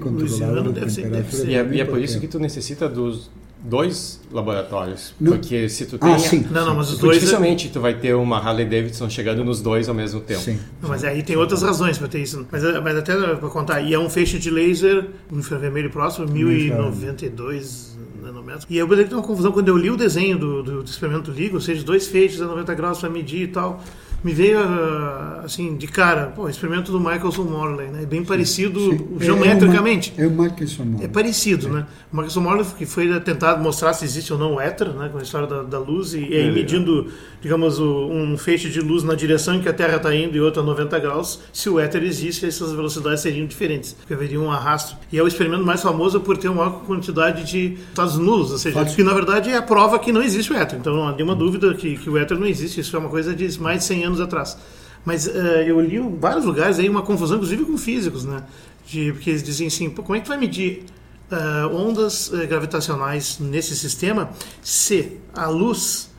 ser- 0.89 1.01
deve 1.09 1.15
temperatura. 1.23 1.43
ser. 1.43 1.49
E 1.49 1.55
é, 1.55 1.75
e 1.77 1.81
é 1.81 1.85
por 1.85 1.99
isso 1.99 2.19
que 2.19 2.27
tu 2.27 2.39
necessita 2.39 2.87
dos 2.87 3.29
dois 3.63 4.19
laboratórios. 4.31 5.13
Não. 5.19 5.33
Porque 5.33 5.69
se 5.69 5.85
tu 5.85 5.97
tem. 5.97 6.13
Ah, 6.13 6.19
sim. 6.19 6.45
Não, 6.51 6.65
não, 6.65 6.75
mas 6.75 6.91
os 6.91 6.97
dois. 6.97 7.17
é- 7.17 7.19
dificilmente 7.19 7.69
tu 7.69 7.79
vai 7.79 7.93
ter 7.93 8.13
uma 8.15 8.37
Harley 8.37 8.65
Davidson 8.65 9.09
chegando 9.09 9.43
nos 9.43 9.61
dois 9.61 9.87
ao 9.87 9.95
mesmo 9.95 10.19
tempo. 10.21 10.41
Sim. 10.41 10.59
Não, 10.81 10.89
Mas 10.89 11.03
aí 11.03 11.21
tem 11.23 11.35
outras 11.35 11.61
razões 11.61 11.97
para 11.97 12.07
ter 12.07 12.19
isso. 12.19 12.45
Mas, 12.51 12.63
mas 12.81 12.97
até 12.97 13.15
para 13.15 13.49
contar, 13.49 13.81
e 13.81 13.93
é 13.93 13.99
um 13.99 14.09
feixe 14.09 14.39
de 14.39 14.49
laser, 14.49 15.07
um 15.31 15.39
infravermelho 15.39 15.89
próximo, 15.89 16.27
1092 16.27 17.97
nanômetros. 18.21 18.65
E 18.69 18.77
eu 18.77 18.87
me 18.87 18.95
lembro 18.95 19.09
de 19.09 19.15
uma 19.15 19.23
confusão 19.23 19.51
quando 19.51 19.67
eu 19.67 19.77
li 19.77 19.89
o 19.89 19.97
desenho 19.97 20.37
do, 20.37 20.63
do, 20.63 20.83
do 20.83 20.89
experimento 20.89 21.31
LIGO, 21.31 21.55
ou 21.55 21.61
seja, 21.61 21.83
dois 21.83 22.07
feixes 22.07 22.41
a 22.41 22.45
90 22.45 22.73
graus 22.75 22.99
para 22.99 23.09
medir 23.09 23.41
e 23.43 23.47
tal. 23.47 23.81
Me 24.23 24.33
veio 24.33 24.59
ah, 24.59 25.41
assim 25.43 25.75
de 25.75 25.87
cara, 25.87 26.27
pô, 26.27 26.47
experimento 26.47 26.91
do 26.91 26.99
Michelson 26.99 27.43
Morley, 27.43 27.87
né? 27.87 28.05
Bem 28.05 28.23
parecido 28.23 28.79
Sim. 28.79 29.07
geometricamente. 29.19 30.13
É 30.17 30.27
o 30.27 30.31
Michelson 30.31 30.83
É 30.83 30.85
Morley. 30.85 31.07
parecido, 31.07 31.69
né? 31.69 31.85
O 32.11 32.15
Marcus 32.15 32.35
Morley 32.37 32.65
que 32.77 32.85
foi 32.85 33.19
tentado 33.21 33.61
mostrar 33.63 33.93
se 33.93 34.05
existe 34.05 34.31
ou 34.31 34.37
não 34.39 34.55
o 34.55 34.61
éter, 34.61 34.89
né? 34.89 35.09
Com 35.11 35.17
a 35.17 35.21
história 35.23 35.47
da, 35.47 35.63
da 35.63 35.79
luz 35.79 36.13
e, 36.13 36.19
e 36.19 36.35
aí 36.35 36.49
É. 36.49 36.51
medindo, 36.51 37.07
digamos, 37.41 37.79
o- 37.79 38.07
um 38.09 38.37
feixe 38.37 38.69
de 38.69 38.79
luz 38.81 39.01
na 39.03 39.15
direção 39.15 39.55
em 39.55 39.61
que 39.61 39.69
a 39.69 39.73
Terra 39.73 39.97
está 39.97 40.13
indo 40.15 40.35
e 40.35 40.41
outra 40.41 40.61
a 40.61 40.65
90 40.65 40.99
graus, 40.99 41.39
se 41.51 41.69
o 41.69 41.79
éter 41.79 42.03
existe, 42.03 42.45
essas 42.45 42.71
velocidades 42.73 43.21
seriam 43.21 43.47
diferentes, 43.47 43.93
porque 43.93 44.13
haveria 44.13 44.39
um 44.39 44.51
arrasto. 44.51 44.95
E 45.11 45.17
é 45.17 45.23
o 45.23 45.27
experimento 45.27 45.63
mais 45.65 45.81
famoso 45.81 46.19
por 46.21 46.37
ter 46.37 46.47
uma 46.49 46.65
maior 46.65 46.81
quantidade 46.85 47.43
de 47.49 47.73
estados 47.89 48.17
nulos, 48.17 48.51
ou 48.51 48.57
seja, 48.59 48.77
Fácil. 48.79 48.95
que 48.95 49.03
na 49.03 49.13
verdade 49.13 49.49
é 49.49 49.57
a 49.57 49.61
prova 49.61 49.97
que 49.97 50.11
não 50.11 50.21
existe 50.21 50.51
o 50.53 50.55
éter. 50.55 50.77
Então 50.79 50.93
não 50.95 51.07
há 51.07 51.11
nenhuma 51.13 51.33
dúvida 51.35 51.73
que, 51.73 51.97
que 51.97 52.09
o 52.09 52.17
éter 52.17 52.37
não 52.37 52.45
existe. 52.45 52.81
Isso 52.81 52.95
é 52.95 52.99
uma 52.99 53.09
coisa 53.09 53.33
de 53.33 53.59
mais 53.59 53.79
de 53.79 53.85
100 53.85 54.03
anos 54.05 54.10
atrás. 54.19 54.57
Mas 55.05 55.27
eh, 55.27 55.65
eu 55.67 55.79
li 55.79 55.97
em 55.97 56.17
vários 56.17 56.45
lugares 56.45 56.77
aí 56.79 56.89
uma 56.89 57.01
confusão, 57.01 57.37
inclusive 57.37 57.65
com 57.65 57.77
físicos, 57.77 58.25
né? 58.25 58.43
De, 58.85 59.13
porque 59.13 59.29
eles 59.29 59.43
dizem 59.43 59.67
assim, 59.67 59.89
como 59.89 60.15
é 60.15 60.19
que 60.19 60.27
vai 60.27 60.37
medir 60.37 60.85
ah, 61.31 61.69
ondas 61.71 62.29
eh, 62.33 62.45
gravitacionais 62.45 63.39
nesse 63.39 63.73
sistema 63.73 64.31
se 64.61 65.17
a 65.33 65.47
luz 65.47 66.11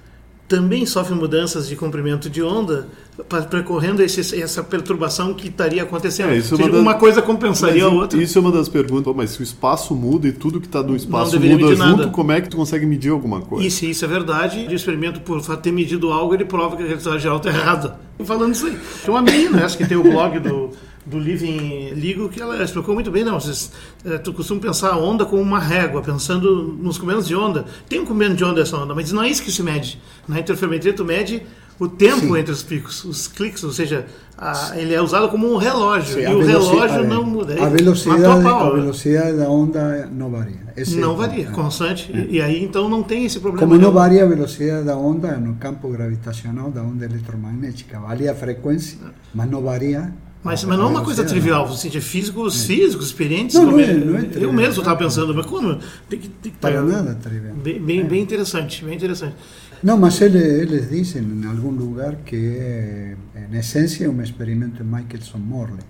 também 0.49 0.87
sofre 0.87 1.15
mudanças 1.15 1.69
de 1.69 1.77
comprimento 1.77 2.31
de 2.31 2.43
onda 2.43 2.89
percorrendo 3.51 4.03
esse, 4.03 4.41
essa 4.41 4.63
perturbação 4.63 5.35
que 5.35 5.49
estaria 5.49 5.83
acontecendo. 5.83 6.31
É, 6.31 6.39
isso 6.39 6.55
é 6.55 6.57
seja, 6.57 6.69
uma 6.69 6.73
das- 6.73 6.81
uma 6.83 6.95
coisa 6.95 7.21
compensaria 7.21 7.85
a 7.85 7.91
Mas 7.91 7.99
outra. 7.99 8.23
Isso 8.23 8.39
é 8.39 8.41
uma 8.41 8.51
das 8.53 8.69
perguntas. 8.69 9.05
Pô, 9.05 9.15
Mas 9.15 9.31
se 9.31 9.41
o 9.41 9.43
espaço 9.43 9.95
muda 9.95 10.27
e 10.29 10.33
tudo 10.33 10.61
que 10.61 10.67
está 10.67 10.83
no 10.83 10.97
espaço 10.97 11.39
muda 11.39 11.75
junto, 11.75 11.77
nada. 11.77 12.09
como 12.09 12.33
é 12.33 12.41
que 12.41 12.49
tu 12.49 12.57
consegue 12.57 12.87
medir 12.87 13.11
alguma 13.11 13.41
coisa? 13.43 13.67
E 13.67 13.71
se 13.71 13.89
isso 13.91 14.05
é 14.05 14.09
verdade, 14.09 14.67
o 14.69 14.73
experimento, 14.75 15.21
por 15.21 15.41
ter 15.59 15.73
medido 15.73 16.11
algo, 16.11 16.35
ele 16.35 16.45
prova 16.47 16.77
que 16.77 16.83
a 16.83 16.87
realidade 16.87 17.19
geral 17.23 17.37
está 17.37 17.51
errada. 17.51 18.01
Falando 18.25 18.53
isso 18.53 18.67
aí. 18.67 18.79
Tem 19.05 19.11
uma 19.13 19.23
menina, 19.23 19.61
essa 19.61 19.77
que 19.77 19.87
tem 19.87 19.97
o 19.97 20.03
blog 20.03 20.39
do, 20.39 20.71
do 21.05 21.19
Living 21.19 21.91
Ligo, 21.95 22.29
que 22.29 22.41
ela 22.41 22.63
explicou 22.63 22.95
muito 22.95 23.11
bem. 23.11 23.25
Não, 23.25 23.39
vocês, 23.39 23.73
eh, 24.05 24.17
tu 24.19 24.33
costuma 24.33 24.61
pensar 24.61 24.91
a 24.93 24.97
onda 24.97 25.25
como 25.27 25.43
uma 25.43 25.59
régua, 25.59 26.01
pensando 26.01 26.63
nos 26.81 26.97
comandos 26.99 27.27
de 27.27 27.35
onda. 27.35 27.65
Tem 27.89 27.99
um 28.01 28.07
comando 28.07 28.37
de 28.37 28.45
onda 28.45 28.61
essa 28.63 28.77
onda, 28.77 28.95
mas 28.95 29.11
não 29.13 29.23
é 29.23 29.29
isso 29.29 29.43
que 29.43 29.51
se 29.51 29.63
mede. 29.63 30.01
Na 30.29 30.39
interferometria, 30.39 30.93
tu 30.93 31.05
mede 31.05 31.43
o 31.79 31.89
tempo 31.89 32.21
Sim. 32.21 32.39
entre 32.39 32.53
os 32.53 32.63
picos, 32.63 33.05
os 33.05 33.27
cliques, 33.27 33.63
ou 33.65 33.73
seja, 33.73 34.07
a- 34.39 34.73
ele 34.77 34.95
é 34.95 35.01
usado 35.03 35.29
como 35.29 35.53
um 35.53 35.57
relógio. 35.57 36.15
Sim, 36.15 36.21
e 36.31 36.35
o 36.35 36.41
relógio 36.45 37.01
a- 37.01 37.03
não 37.03 37.25
muda. 37.25 37.55
A 37.65 37.69
velocidade, 37.69 38.25
a 38.25 38.33
a 38.33 38.39
né? 38.39 38.71
velocidade 38.81 39.37
da 39.37 39.49
onda 39.49 40.09
não 40.13 40.31
varia. 40.31 40.63
Esse 40.77 40.97
é 40.97 41.01
Não 41.01 41.13
o 41.13 41.17
varia, 41.17 41.45
ponto. 41.47 41.55
constante. 41.57 42.11
E, 42.13 42.37
e 42.37 42.43
aí 42.43 42.63
então 42.65 42.89
não 42.89 43.03
tem 43.03 43.25
esse 43.25 43.39
problema. 43.41 43.61
Como 43.61 43.75
não 43.75 43.81
nenhum. 43.81 43.93
varia 43.93 44.25
a 44.25 44.27
velocidade 44.29 44.85
da 44.87 44.97
onda 44.97 45.37
no 45.37 45.55
campo 45.57 45.89
gravitacional 45.89 46.71
da 46.71 46.83
onda 46.83 47.05
eletromagnética, 47.05 47.99
varia 48.01 48.33
a 48.33 48.35
frequência, 48.35 48.99
mas 49.35 49.51
não 49.51 49.61
varia. 49.63 50.13
Mas, 50.45 50.65
a- 50.65 50.67
mas 50.67 50.77
não 50.79 50.87
é 50.87 50.89
uma 50.89 51.03
coisa 51.05 51.23
trivial, 51.25 51.69
você 51.69 51.87
é 51.89 52.01
físicos, 52.01 52.65
físicos, 52.65 53.07
experientes. 53.07 53.55
Não, 53.55 53.71
não 53.73 53.79
é- 53.81 53.93
não 53.95 54.19
é 54.19 54.27
eu 54.35 54.53
mesmo 54.53 54.81
estava 54.81 54.97
pensando, 54.97 55.33
mas 55.35 55.47
como? 55.47 55.79
Tem 56.09 56.19
que, 56.19 56.29
tem 56.29 56.51
que 56.53 56.59
Para 56.59 56.77
tá- 56.77 56.83
nada 56.83 57.15
trivial. 57.15 57.55
Bem, 57.55 57.81
bem, 57.81 58.05
bem 58.05 58.23
interessante, 58.23 58.85
bem 58.85 58.97
interessante. 58.97 59.35
Não, 59.83 59.99
mas 59.99 60.21
eles, 60.21 60.43
eles 60.43 60.91
dizem 60.91 61.23
em 61.23 61.45
algum 61.45 61.71
lugar 61.71 62.15
que 62.25 62.37
é, 62.37 63.17
em 63.51 63.59
essência, 63.59 64.05
é 64.05 64.09
um 64.09 64.23
experimento 64.23 64.83
de 64.83 64.85
Michelson-Morley. 64.85 65.83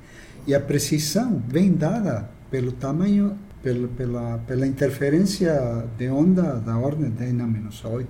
E 0.47 0.55
a 0.55 0.61
precisão 0.61 1.43
vem 1.47 1.73
dada 1.73 2.31
pelo 2.51 2.73
tamanho 2.73 3.37
pela, 3.63 3.89
pela, 3.89 4.39
pela 4.47 4.67
interferência 4.67 5.85
de 5.97 6.09
onda 6.09 6.61
da 6.65 6.77
ordem 6.77 7.11
de 7.11 7.25
N-8. 7.25 8.07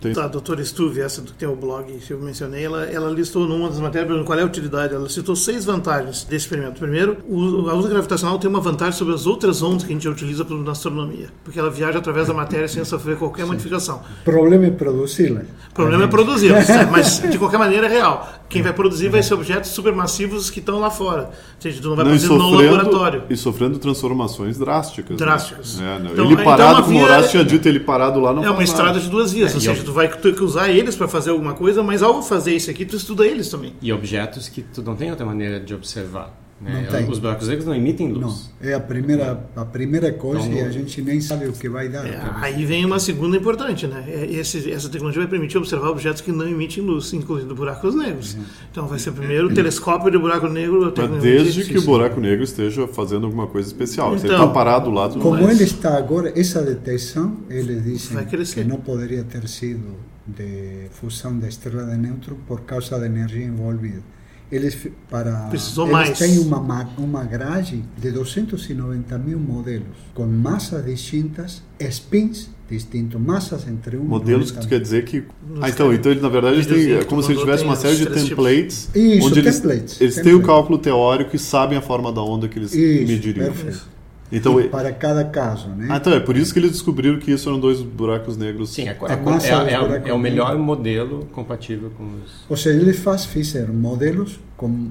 De 0.00 0.12
tá, 0.12 0.24
a 0.24 0.28
doutora 0.28 0.64
Stuve, 0.64 1.00
essa 1.00 1.22
do 1.22 1.32
que 1.32 1.38
tem 1.38 1.48
o 1.48 1.54
blog 1.54 1.92
que 1.92 2.12
eu 2.12 2.20
mencionei, 2.20 2.64
ela, 2.64 2.84
ela 2.86 3.10
listou 3.10 3.46
numa 3.46 3.68
das 3.68 3.78
matérias 3.78 4.24
qual 4.26 4.38
é 4.38 4.42
a 4.42 4.46
utilidade. 4.46 4.94
Ela 4.94 5.08
citou 5.08 5.36
seis 5.36 5.64
vantagens 5.64 6.24
desse 6.24 6.46
experimento. 6.46 6.80
Primeiro, 6.80 7.18
o, 7.28 7.68
a 7.68 7.74
onda 7.74 7.88
gravitacional 7.88 8.38
tem 8.38 8.50
uma 8.50 8.60
vantagem 8.60 8.98
sobre 8.98 9.14
as 9.14 9.26
outras 9.26 9.62
ondas 9.62 9.84
que 9.84 9.92
a 9.92 9.94
gente 9.94 10.08
utiliza 10.08 10.44
na 10.44 10.72
astronomia, 10.72 11.28
porque 11.44 11.58
ela 11.58 11.70
viaja 11.70 11.98
através 11.98 12.26
da 12.26 12.34
matéria 12.34 12.66
sem 12.66 12.84
sofrer 12.84 13.16
qualquer 13.16 13.42
Sim. 13.42 13.48
modificação. 13.48 14.02
O 14.20 14.24
problema 14.24 14.66
é 14.66 14.70
produzi-la. 14.70 15.42
O 15.70 15.74
problema 15.74 16.04
é 16.04 16.06
produzi-la, 16.08 16.58
mas 16.90 17.20
de 17.20 17.38
qualquer 17.38 17.58
maneira 17.58 17.86
é 17.86 17.90
real. 17.90 18.28
Quem 18.48 18.62
vai 18.62 18.72
produzir 18.72 19.08
vai 19.08 19.22
ser 19.22 19.34
objetos 19.34 19.70
supermassivos 19.70 20.50
que 20.50 20.58
estão 20.58 20.80
lá 20.80 20.90
fora. 20.90 21.24
Ou 21.24 21.60
seja, 21.60 21.80
tu 21.80 21.88
não 21.88 21.96
vai 21.96 22.04
não, 22.04 22.12
produzir 22.12 22.28
no 22.28 22.50
laboratório. 22.50 23.22
E 23.28 23.36
sofrendo 23.36 23.78
transformações 23.78 24.58
drásticas. 24.58 24.87
Né? 24.96 25.16
Drásticas. 25.16 25.78
Né? 25.78 26.00
É, 26.04 26.12
então, 26.12 26.24
ele 26.24 26.36
parado, 26.36 26.72
então 26.72 26.84
como 26.84 26.98
o 26.98 27.02
Horácio 27.02 27.30
tinha 27.30 27.44
dito, 27.44 27.68
ele 27.68 27.80
parado 27.80 28.20
lá 28.20 28.32
não 28.32 28.44
É 28.44 28.50
uma 28.50 28.62
estrada 28.62 28.98
de 28.98 29.08
duas 29.08 29.32
vias. 29.32 29.52
É, 29.52 29.54
ou 29.54 29.60
seja, 29.60 29.84
tu 29.84 29.92
vai 29.92 30.08
ter 30.08 30.34
que 30.34 30.42
usar 30.42 30.70
eles 30.70 30.96
para 30.96 31.08
fazer 31.08 31.30
alguma 31.30 31.54
coisa, 31.54 31.82
mas 31.82 32.02
ao 32.02 32.22
fazer 32.22 32.54
isso 32.54 32.70
aqui, 32.70 32.84
tu 32.84 32.96
estuda 32.96 33.26
eles 33.26 33.48
também. 33.48 33.74
E 33.80 33.92
objetos 33.92 34.48
que 34.48 34.62
tu 34.62 34.82
não 34.82 34.96
tem 34.96 35.10
outra 35.10 35.26
maneira 35.26 35.60
de 35.60 35.74
observar. 35.74 36.47
Né? 36.60 36.88
Os 37.08 37.20
buracos 37.20 37.46
negros 37.46 37.66
não 37.66 37.74
emitem 37.74 38.10
luz. 38.10 38.50
Não, 38.60 38.68
é 38.68 38.74
a 38.74 38.80
primeira, 38.80 39.48
a 39.54 39.64
primeira 39.64 40.12
coisa 40.12 40.44
então, 40.44 40.58
e 40.58 40.62
a 40.62 40.70
gente 40.70 41.00
nem 41.00 41.20
sabe 41.20 41.46
o 41.46 41.52
que 41.52 41.68
vai 41.68 41.88
dar. 41.88 42.04
É, 42.04 42.20
aí 42.40 42.64
vem 42.64 42.84
uma 42.84 42.98
segunda 42.98 43.36
importante, 43.36 43.86
né? 43.86 44.04
É, 44.08 44.26
esse, 44.32 44.68
essa 44.70 44.88
tecnologia 44.88 45.22
vai 45.22 45.30
permitir 45.30 45.56
observar 45.56 45.88
objetos 45.88 46.20
que 46.20 46.32
não 46.32 46.48
emitem 46.48 46.82
luz, 46.82 47.12
incluindo 47.12 47.54
buracos 47.54 47.94
negros. 47.94 48.34
Uhum. 48.34 48.44
Então 48.72 48.86
vai 48.88 48.98
ser 48.98 49.10
o 49.10 49.12
primeiro 49.12 49.54
telescópio 49.54 50.10
de 50.10 50.18
buraco 50.18 50.48
negro. 50.48 50.92
Mas 50.96 51.22
desde 51.22 51.64
que 51.64 51.78
o 51.78 51.82
buraco 51.82 52.20
negro 52.20 52.42
esteja 52.42 52.88
fazendo 52.88 53.26
alguma 53.26 53.46
coisa 53.46 53.68
especial. 53.68 54.08
Então, 54.08 54.18
Se 54.18 54.26
ele 54.26 54.34
está 54.34 54.48
parado 54.48 54.90
lá, 54.90 55.08
Como 55.08 55.30
mais. 55.30 55.60
ele 55.60 55.62
está 55.62 55.96
agora, 55.96 56.32
essa 56.34 56.60
detecção, 56.60 57.36
eles 57.48 57.84
dizem 57.84 58.26
que 58.26 58.64
não 58.64 58.78
poderia 58.78 59.22
ter 59.22 59.48
sido 59.48 59.94
de 60.26 60.88
fusão 60.90 61.38
da 61.38 61.46
estrela 61.46 61.84
de 61.84 61.96
nêutron 61.96 62.36
por 62.46 62.62
causa 62.62 62.98
da 62.98 63.06
energia 63.06 63.44
envolvida 63.44 64.02
eles 64.50 64.76
para 65.10 65.32
Precisou 65.50 65.86
eles 65.86 65.92
mais. 65.92 66.18
têm 66.18 66.38
uma 66.38 66.58
uma 66.96 67.24
grade 67.24 67.84
de 67.96 68.10
290 68.10 69.18
mil 69.18 69.38
modelos 69.38 69.96
com 70.14 70.26
massas 70.26 70.84
distintas, 70.84 71.62
spins 71.80 72.48
distintos, 72.68 73.18
massas 73.20 73.66
entre 73.66 73.96
um 73.96 74.04
modelos 74.04 74.50
que 74.50 74.60
tu 74.60 74.68
quer 74.68 74.80
dizer 74.80 75.04
que 75.04 75.24
ah, 75.60 75.68
então 75.68 75.92
então 75.92 76.12
ele 76.12 76.20
na 76.20 76.28
verdade 76.28 76.56
eles 76.56 76.66
têm, 76.66 76.92
é 76.92 77.04
como 77.04 77.22
se 77.22 77.32
ele 77.32 77.40
tivesse 77.40 77.64
uma 77.64 77.76
série 77.76 77.96
de 77.96 78.06
templates 78.06 78.90
Isso, 78.94 79.26
onde 79.26 79.42
templates, 79.42 80.00
eles, 80.00 80.16
eles 80.16 80.16
têm 80.16 80.34
o 80.34 80.42
cálculo 80.42 80.78
teórico 80.78 81.34
e 81.34 81.38
sabem 81.38 81.78
a 81.78 81.82
forma 81.82 82.12
da 82.12 82.22
onda 82.22 82.46
que 82.46 82.58
eles 82.58 82.74
Isso, 82.74 83.06
mediriam. 83.10 83.46
Perfeito. 83.46 83.97
Então, 84.30 84.62
para 84.68 84.92
cada 84.92 85.24
caso, 85.24 85.68
né? 85.70 85.88
Ah, 85.90 85.96
então 85.96 86.12
é 86.12 86.20
por 86.20 86.36
isso 86.36 86.52
que 86.52 86.58
eles 86.58 86.72
descobriram 86.72 87.18
que 87.18 87.30
isso 87.30 87.48
eram 87.48 87.58
dois 87.58 87.80
buracos 87.80 88.36
negros. 88.36 88.70
Sim, 88.70 88.88
é, 88.88 88.90
é, 88.90 90.06
é, 90.06 90.08
é 90.10 90.12
o 90.12 90.18
melhor 90.18 90.56
modelo 90.58 91.26
compatível 91.32 91.90
com 91.96 92.04
os. 92.04 92.44
Ou 92.48 92.56
seja, 92.56 92.78
eles 92.78 92.98
faz, 92.98 93.24
fizeram 93.24 93.72
modelos 93.72 94.38
com 94.56 94.90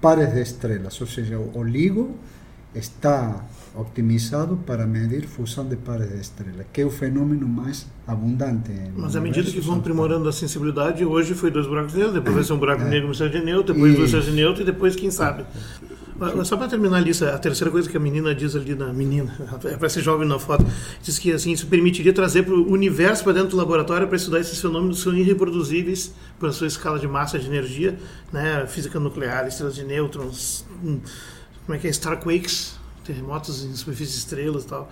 pares 0.00 0.34
de 0.34 0.42
estrelas, 0.42 1.00
ou 1.00 1.06
seja, 1.06 1.38
o 1.38 1.62
LIGO 1.62 2.14
está 2.74 3.42
otimizado 3.74 4.56
para 4.66 4.86
medir 4.86 5.26
fusão 5.26 5.66
de 5.66 5.76
pares 5.76 6.10
de 6.10 6.20
estrelas, 6.20 6.66
que 6.72 6.82
é 6.82 6.84
o 6.84 6.90
fenômeno 6.90 7.48
mais 7.48 7.86
abundante. 8.06 8.70
Mas 8.96 9.16
à 9.16 9.20
medida 9.20 9.50
que 9.50 9.60
vão 9.60 9.76
aprimorando 9.76 10.28
a 10.28 10.32
sensibilidade, 10.32 11.04
hoje 11.04 11.34
foi 11.34 11.50
dois 11.50 11.66
buracos 11.66 11.94
negros, 11.94 12.14
depois 12.14 12.34
vai 12.34 12.44
ser 12.44 12.52
um 12.52 12.58
buraco 12.58 12.82
é. 12.82 12.88
negro 12.88 13.08
no 13.08 13.14
de 13.14 13.40
neutro, 13.40 13.74
depois 13.74 13.98
vai 13.98 14.08
ser 14.08 14.30
de 14.30 14.36
neutro 14.36 14.62
e 14.62 14.64
depois 14.64 14.94
quem 14.94 15.10
sabe. 15.10 15.44
Só 16.44 16.56
para 16.56 16.68
terminar 16.68 16.98
a 16.98 17.00
lista, 17.00 17.34
a 17.34 17.38
terceira 17.38 17.70
coisa 17.70 17.88
que 17.88 17.96
a 17.96 18.00
menina 18.00 18.34
diz 18.34 18.54
ali 18.54 18.74
na 18.74 18.92
menina, 18.92 19.34
para 19.78 19.88
ser 19.88 20.02
jovem 20.02 20.26
na 20.26 20.38
foto, 20.38 20.64
diz 21.02 21.18
que 21.18 21.32
assim 21.32 21.52
isso 21.52 21.66
permitiria 21.66 22.12
trazer 22.12 22.42
para 22.44 22.54
o 22.54 22.70
universo 22.70 23.24
para 23.24 23.32
dentro 23.34 23.50
do 23.50 23.56
laboratório 23.56 24.06
para 24.06 24.16
estudar 24.16 24.40
esses 24.40 24.60
fenômenos 24.60 24.98
que 24.98 25.04
são 25.04 25.14
irreproduzíveis 25.14 26.14
pela 26.38 26.52
sua 26.52 26.66
escala 26.66 26.98
de 26.98 27.06
massa 27.06 27.38
de 27.38 27.46
energia, 27.46 27.98
né, 28.32 28.66
física 28.66 28.98
nuclear, 29.00 29.46
estrelas 29.46 29.74
de 29.74 29.84
nêutrons, 29.84 30.64
hum, 30.82 31.00
como 31.66 31.76
é 31.76 31.78
que 31.78 31.86
é, 31.86 31.90
starquakes, 31.90 32.78
terremotos 33.04 33.64
em 33.64 33.74
superfície 33.74 34.12
de 34.12 34.18
estrelas 34.18 34.64
e 34.64 34.66
tal. 34.66 34.90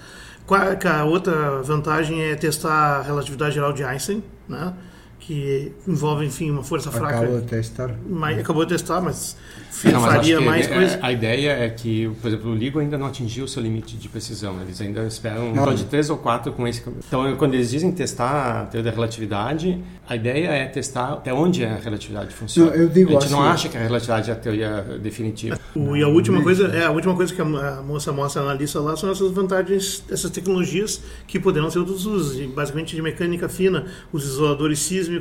A 0.48 1.04
outra 1.04 1.62
vantagem 1.62 2.20
é 2.22 2.34
testar 2.34 2.98
a 2.98 3.02
relatividade 3.02 3.54
geral 3.54 3.72
de 3.72 3.84
Einstein, 3.84 4.22
né? 4.48 4.74
Que 5.24 5.72
envolve, 5.86 6.26
enfim, 6.26 6.50
uma 6.50 6.64
força 6.64 6.90
fraca. 6.90 7.18
Acabou 7.18 7.40
de 7.40 7.46
testar. 7.46 7.94
Mas, 8.08 8.38
acabou 8.38 8.64
de 8.64 8.72
testar, 8.72 9.00
mas, 9.00 9.36
não, 9.84 10.00
mas 10.00 10.14
faria 10.14 10.40
mais 10.40 10.66
é, 10.66 10.74
coisa. 10.74 10.98
A 11.00 11.12
ideia 11.12 11.50
é 11.50 11.70
que, 11.70 12.10
por 12.20 12.26
exemplo, 12.26 12.50
o 12.50 12.54
LIGO 12.54 12.80
ainda 12.80 12.98
não 12.98 13.06
atingiu 13.06 13.44
o 13.44 13.48
seu 13.48 13.62
limite 13.62 13.96
de 13.96 14.08
precisão. 14.08 14.60
Eles 14.60 14.80
ainda 14.80 15.06
esperam 15.06 15.52
um 15.52 15.74
de 15.74 15.84
três 15.84 16.10
ou 16.10 16.16
quatro 16.16 16.52
com 16.52 16.66
esse. 16.66 16.82
Então, 17.06 17.36
quando 17.36 17.54
eles 17.54 17.70
dizem 17.70 17.92
testar 17.92 18.62
a 18.62 18.66
teoria 18.66 18.90
da 18.90 18.94
relatividade, 18.96 19.80
a 20.08 20.16
ideia 20.16 20.48
é 20.48 20.66
testar 20.66 21.12
até 21.12 21.32
onde 21.32 21.64
a 21.64 21.76
relatividade 21.76 22.34
funciona. 22.34 22.72
Não, 22.72 22.76
eu 22.76 22.88
digo 22.88 23.10
a 23.10 23.12
gente 23.12 23.24
assim, 23.26 23.32
não 23.32 23.42
acha 23.42 23.68
que 23.68 23.76
a 23.76 23.80
relatividade 23.80 24.28
é 24.28 24.32
a 24.32 24.36
teoria 24.36 24.82
definitiva. 25.00 25.58
O, 25.74 25.96
e 25.96 26.02
a 26.02 26.08
última 26.08 26.42
coisa, 26.42 26.66
é 26.66 26.84
a 26.84 26.90
última 26.90 27.14
coisa 27.14 27.32
que 27.32 27.40
a 27.40 27.44
moça 27.82 28.12
mostra 28.12 28.42
na 28.42 28.54
lista 28.54 28.80
lá 28.80 28.96
são 28.96 29.10
essas 29.10 29.30
vantagens, 29.30 30.02
essas 30.10 30.30
tecnologias 30.32 31.00
que 31.28 31.38
poderão 31.38 31.70
ser 31.70 31.78
outros 31.78 32.06
usos, 32.06 32.44
basicamente 32.46 32.96
de 32.96 33.00
mecânica 33.00 33.48
fina, 33.48 33.86
os 34.12 34.24
isoladores 34.24 34.80
sísmicos, 34.80 35.11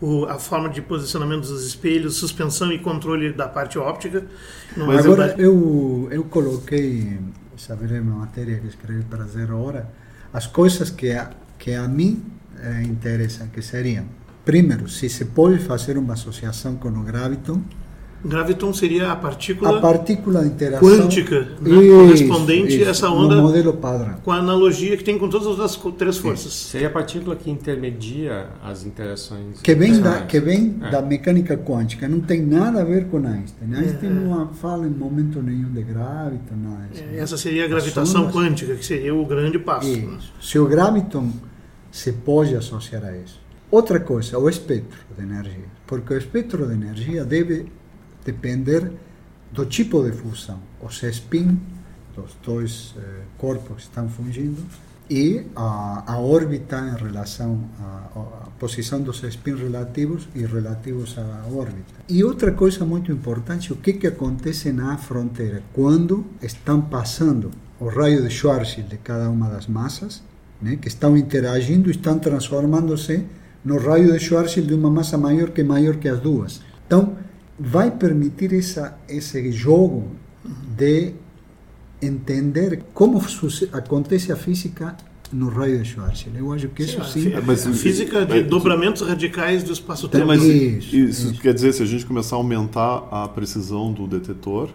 o, 0.00 0.24
a 0.26 0.38
forma 0.38 0.68
de 0.68 0.82
posicionamento 0.82 1.42
dos 1.42 1.66
espelhos, 1.66 2.16
suspensão 2.16 2.72
e 2.72 2.78
controle 2.78 3.32
da 3.32 3.48
parte 3.48 3.78
óptica. 3.78 4.24
Mas 4.76 5.04
Agora, 5.04 5.34
eu, 5.38 6.08
eu 6.10 6.24
coloquei, 6.24 7.18
saber 7.56 8.00
uma 8.00 8.20
matéria 8.20 8.58
que 8.58 8.66
escrevi 8.66 9.02
para 9.04 9.24
Zero 9.24 9.58
Hora, 9.58 9.88
as 10.32 10.46
coisas 10.46 10.90
que 10.90 11.12
a, 11.12 11.30
que 11.58 11.72
a 11.72 11.86
mim 11.86 12.22
eh, 12.60 12.82
interessam, 12.82 13.48
que 13.48 13.62
seriam, 13.62 14.04
primeiro, 14.44 14.88
se 14.88 15.08
se 15.08 15.24
pode 15.26 15.58
fazer 15.58 15.96
uma 15.96 16.14
associação 16.14 16.76
com 16.76 16.88
o 16.88 17.02
graviton, 17.02 17.62
Graviton 18.24 18.72
seria 18.72 19.12
a 19.12 19.16
partícula, 19.16 19.78
a 19.78 19.80
partícula 19.80 20.40
de 20.42 20.48
interação 20.48 20.88
quântica 20.88 21.40
né? 21.60 21.70
isso, 21.70 21.90
correspondente 21.90 22.76
isso, 22.76 22.86
a 22.86 22.90
essa 22.90 23.10
onda 23.10 23.36
modelo 23.36 23.74
padrão. 23.74 24.14
com 24.24 24.32
a 24.32 24.36
analogia 24.36 24.96
que 24.96 25.04
tem 25.04 25.18
com 25.18 25.28
todas 25.28 25.60
as 25.60 25.76
três 25.98 26.16
forças. 26.16 26.52
Seria 26.52 26.88
a 26.88 26.90
partícula 26.90 27.36
que 27.36 27.50
intermedia 27.50 28.48
as 28.62 28.84
interações. 28.84 29.60
Que 29.60 29.74
vem, 29.74 30.00
da, 30.00 30.22
que 30.22 30.40
vem 30.40 30.76
é. 30.82 30.90
da 30.90 31.02
mecânica 31.02 31.56
quântica, 31.56 32.08
não 32.08 32.20
tem 32.20 32.40
nada 32.42 32.80
a 32.80 32.84
ver 32.84 33.06
com 33.06 33.18
Einstein. 33.18 33.74
Einstein 33.74 34.10
é. 34.10 34.12
não 34.12 34.48
fala 34.54 34.86
em 34.86 34.90
momento 34.90 35.42
nenhum 35.42 35.70
de 35.70 35.82
graviton, 35.82 36.56
nada 36.56 36.88
É, 37.12 37.18
essa 37.18 37.36
seria 37.36 37.66
a 37.66 37.68
gravitação 37.68 38.22
ondas, 38.22 38.34
quântica, 38.34 38.74
que 38.74 38.84
seria 38.86 39.14
o 39.14 39.26
grande 39.26 39.58
passo. 39.58 39.88
Né? 39.88 40.18
Se 40.40 40.58
o 40.58 40.66
graviton 40.66 41.30
se 41.90 42.10
pode 42.12 42.56
associar 42.56 43.04
a 43.04 43.16
isso. 43.16 43.40
Outra 43.70 44.00
coisa, 44.00 44.38
o 44.38 44.48
espectro 44.48 44.98
de 45.16 45.22
energia. 45.22 45.66
Porque 45.86 46.14
o 46.14 46.18
espectro 46.18 46.66
de 46.66 46.74
energia 46.74 47.24
deve 47.24 47.66
depender 48.24 48.90
do 49.52 49.66
tipo 49.66 50.02
de 50.02 50.12
fusão, 50.12 50.60
o 50.80 50.88
spin 50.88 51.60
dos 52.16 52.36
dois 52.44 52.94
eh, 52.96 53.22
corpos 53.38 53.76
que 53.76 53.82
estão 53.82 54.08
fundindo 54.08 54.62
e 55.10 55.44
a, 55.54 56.14
a 56.14 56.18
órbita 56.18 56.78
em 56.78 57.02
relação 57.04 57.60
à, 57.80 58.48
posição 58.58 59.02
dos 59.02 59.22
spins 59.22 59.60
relativos 59.60 60.28
e 60.34 60.46
relativos 60.46 61.16
à 61.18 61.46
órbita. 61.52 61.94
E 62.08 62.24
outra 62.24 62.52
coisa 62.52 62.84
muito 62.84 63.12
importante, 63.12 63.72
o 63.72 63.76
que, 63.76 63.92
que 63.94 64.06
acontece 64.06 64.72
na 64.72 64.96
fronteira 64.96 65.62
quando 65.72 66.24
estão 66.40 66.80
passando 66.80 67.50
o 67.78 67.88
raio 67.88 68.22
de 68.22 68.30
Schwarzschild 68.30 68.88
de 68.88 68.98
cada 68.98 69.28
uma 69.28 69.48
das 69.48 69.66
massas, 69.66 70.22
né, 70.62 70.76
que 70.80 70.88
estão 70.88 71.16
interagindo 71.16 71.88
e 71.88 71.90
estão 71.90 72.18
transformando-se 72.18 73.24
no 73.64 73.78
raio 73.78 74.12
de 74.12 74.20
Schwarzschild 74.20 74.68
de 74.68 74.74
uma 74.74 74.90
massa 74.90 75.18
maior 75.18 75.50
que 75.50 75.62
maior 75.62 75.96
que 75.96 76.08
as 76.08 76.20
duas. 76.20 76.62
Então, 76.86 77.16
vai 77.58 77.90
permitir 77.90 78.52
essa, 78.54 78.98
esse 79.08 79.52
jogo 79.52 80.08
de 80.76 81.12
entender 82.02 82.82
como 82.92 83.20
acontece 83.72 84.32
a 84.32 84.36
física 84.36 84.96
no 85.32 85.48
raio 85.48 85.82
de 85.82 85.88
Schwarzschild. 85.88 86.38
Eu 86.38 86.52
acho 86.52 86.68
que 86.68 86.82
isso 86.82 87.02
sim. 87.04 87.22
sim 87.22 87.32
mas, 87.44 87.66
a 87.66 87.72
física 87.72 88.24
de 88.24 88.42
dobramentos 88.42 89.02
radicais 89.02 89.62
do 89.62 89.72
espaço-tempo. 89.72 90.32
Isso, 90.34 90.96
isso, 90.96 90.96
isso, 91.32 91.40
quer 91.40 91.54
dizer, 91.54 91.72
se 91.72 91.82
a 91.82 91.86
gente 91.86 92.06
começar 92.06 92.36
a 92.36 92.38
aumentar 92.38 93.08
a 93.10 93.28
precisão 93.28 93.92
do 93.92 94.06
detetor, 94.06 94.70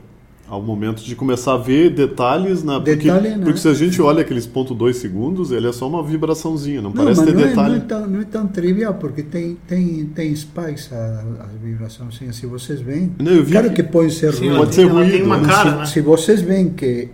ao 0.50 0.62
momento 0.62 1.04
de 1.04 1.16
começar 1.16 1.54
a 1.54 1.58
ver 1.58 1.92
detalhes 1.92 2.64
na 2.64 2.80
porque, 2.80 2.96
Detalhe, 2.96 3.30
né? 3.30 3.44
porque 3.44 3.60
se 3.60 3.68
a 3.68 3.74
gente 3.74 4.02
olha 4.02 4.22
aqueles 4.22 4.48
ponto 4.48 4.74
dois 4.74 4.98
segundos 4.98 5.52
ele 5.52 5.68
é 5.68 5.72
só 5.72 5.88
uma 5.88 6.02
vibraçãozinha 6.02 6.82
não, 6.82 6.90
não 6.90 7.04
parece 7.04 7.24
ter 7.24 7.34
não 7.34 7.42
detalhe 7.42 7.76
é, 7.76 7.78
não, 7.78 7.86
é 7.86 7.88
tão, 7.88 8.08
não 8.08 8.22
é 8.22 8.26
tão 8.26 8.48
trivial 8.48 8.96
porque 8.96 9.22
tem 9.22 9.58
tem 9.68 10.06
tem 10.08 10.36
spikes 10.36 10.92
as 10.92 11.52
vibrações 11.62 12.16
assim, 12.16 12.32
se 12.32 12.46
vocês 12.48 12.82
veem. 12.82 13.12
Não, 13.20 13.32
eu 13.32 13.44
vi 13.44 13.52
claro 13.52 13.70
que, 13.70 13.76
que 13.76 13.84
pode 13.84 14.12
ser 14.12 14.34
sim, 14.34 14.48
ruído 14.48 14.58
pode 14.58 14.76
ser 14.76 14.86
ruído 14.86 15.12
tem 15.12 15.24
uma 15.24 15.40
cara, 15.42 15.72
se, 15.72 15.78
né? 15.78 15.86
se 15.86 16.02
vocês 16.02 16.42
veem 16.42 16.70
que 16.70 17.10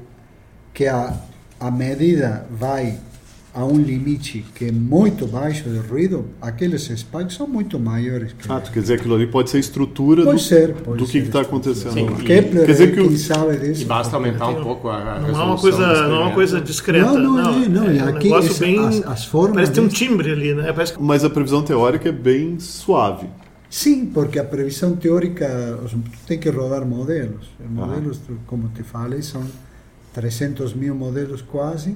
que 0.74 0.88
a 0.88 1.13
a 1.60 1.71
medida 1.71 2.45
vai 2.50 2.98
a 3.56 3.63
um 3.65 3.78
limite 3.80 4.46
que 4.54 4.65
é 4.65 4.72
muito 4.72 5.26
baixo 5.26 5.63
de 5.70 5.78
ruído, 5.78 6.26
aqueles 6.41 6.82
spikes 6.84 7.38
são 7.38 7.48
muito 7.48 7.80
maiores. 7.80 8.34
Que 8.34 8.52
ah, 8.52 8.60
tu 8.60 8.70
quer 8.70 8.82
dizer 8.82 8.96
aquilo 8.96 9.15
ali 9.15 9.28
pode 9.28 9.50
ser 9.50 9.58
a 9.58 9.60
estrutura 9.62 10.26
pode 10.26 10.36
do, 10.38 10.44
ser, 10.44 10.74
pode 10.74 10.98
do 10.98 11.10
que 11.10 11.18
está 11.20 11.39
acontecendo. 11.39 11.94
Sim, 11.94 12.06
e- 12.20 12.24
Kepler, 12.26 12.65
quer 12.65 12.72
dizer 12.74 12.94
que 12.94 13.00
o- 13.00 13.08
quem 13.08 13.18
sabe 13.18 13.58
disso. 13.58 13.84
E 13.84 13.86
basta 13.86 14.13
aumentar 14.18 14.50
um 14.50 14.62
pouco 14.62 14.89
a, 14.89 14.98
a 14.98 15.20
Não 15.22 15.30
é 15.30 15.32
uma 15.32 15.56
resolução 15.56 15.58
coisa, 15.62 16.08
não 16.10 16.15
é 16.15 16.20
uma 16.20 16.34
coisa 16.34 16.60
discreta. 16.60 17.13
Não, 17.13 17.18
não 17.34 17.63
é, 17.63 17.68
não, 17.70 17.91
e 17.94 17.98
é 17.98 18.04
um 18.04 18.08
aqui 18.10 18.28
negócio 18.28 18.52
essa- 18.52 18.65
bem. 18.65 18.80
as- 18.80 19.06
as 19.08 19.26
formas 19.26 19.54
parece 19.56 19.72
ter 19.72 19.80
um 19.82 19.88
timbre 19.88 20.32
ali, 20.32 20.54
né? 20.54 20.74
Parece 20.74 20.94
que 20.94 21.02
Mas 21.02 21.24
a 21.24 21.30
previsão 21.30 21.63
teórica 21.63 22.10
é 22.10 22.12
bem 22.12 22.60
suave. 22.60 23.28
Sim, 23.70 24.06
porque 24.08 24.38
a 24.38 24.44
previsão 24.44 24.98
teórica 24.98 25.80
tem 26.28 26.38
que 26.38 26.50
rodar 26.50 26.86
modelos. 26.86 27.48
Os 27.60 27.70
modelos, 27.72 28.20
como 28.48 28.68
te 28.70 28.84
falei, 28.84 29.22
são 29.22 29.44
300 30.13 30.74
mil 30.74 30.94
modelos 30.96 31.41
quase, 31.41 31.96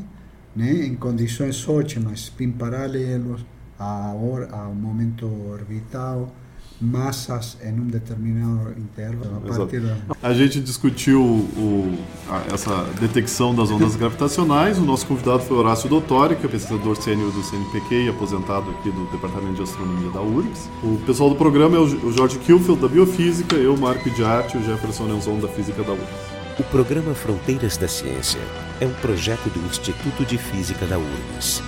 né, 0.59 0.85
em 0.85 0.95
condições 0.95 1.67
ótimas, 1.67 2.19
spin 2.19 2.51
paralelos, 2.51 3.41
a 3.79 4.13
or, 4.13 4.47
ao 4.51 4.73
momento 4.75 5.25
orbital, 5.49 6.33
massas 6.81 7.57
em 7.61 7.73
um 7.73 7.87
determinado 7.87 8.71
intervalo. 8.77 9.37
A 9.37 9.57
partir 9.57 9.81
da, 9.81 9.97
A 10.23 10.33
gente 10.33 10.61
discutiu 10.61 11.21
o- 11.21 11.93
a- 12.29 12.53
essa 12.53 12.85
detecção 13.01 13.53
das 13.53 13.69
ondas 13.69 13.95
gravitacionais. 13.97 14.77
O 14.77 14.81
nosso 14.81 15.05
convidado 15.05 15.43
foi 15.43 15.57
Horácio 15.57 15.89
Dottori, 15.89 16.35
que 16.37 16.45
é 16.45 16.49
pesquisador 16.49 16.95
sênior 17.01 17.31
do 17.31 17.43
CNPq 17.43 18.05
e 18.05 18.09
aposentado 18.09 18.69
aqui 18.71 18.89
do 18.91 19.05
Departamento 19.11 19.55
de 19.55 19.63
Astronomia 19.63 20.09
da 20.11 20.21
URGS. 20.21 20.69
O 20.83 20.97
pessoal 21.05 21.29
do 21.29 21.35
programa 21.35 21.75
é 21.75 21.79
o 21.79 21.83
o 22.07 22.13
Jorge 22.13 22.37
Kilfield, 22.39 22.81
da 22.81 22.87
Biofísica, 22.87 23.55
eu, 23.57 23.75
Marco 23.75 24.09
de 24.09 24.23
Arte 24.23 24.55
e 24.57 24.61
o 24.61 24.63
Jefferson 24.63 25.03
Lenzon, 25.05 25.39
da 25.39 25.47
Física 25.49 25.83
da 25.83 25.91
URGS. 25.91 26.28
O 26.59 26.63
programa 26.65 27.15
Fronteiras 27.15 27.77
da 27.77 27.87
Ciência 27.87 28.41
é 28.81 28.85
um 28.85 28.93
projeto 28.95 29.49
do 29.49 29.65
Instituto 29.65 30.25
de 30.25 30.37
Física 30.37 30.85
da 30.85 30.99
URGS. 30.99 31.63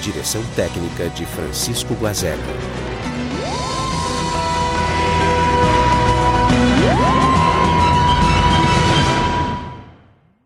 Direção 0.00 0.40
técnica 0.54 1.08
de 1.08 1.26
Francisco 1.26 1.94
Guazelli. 1.94 2.95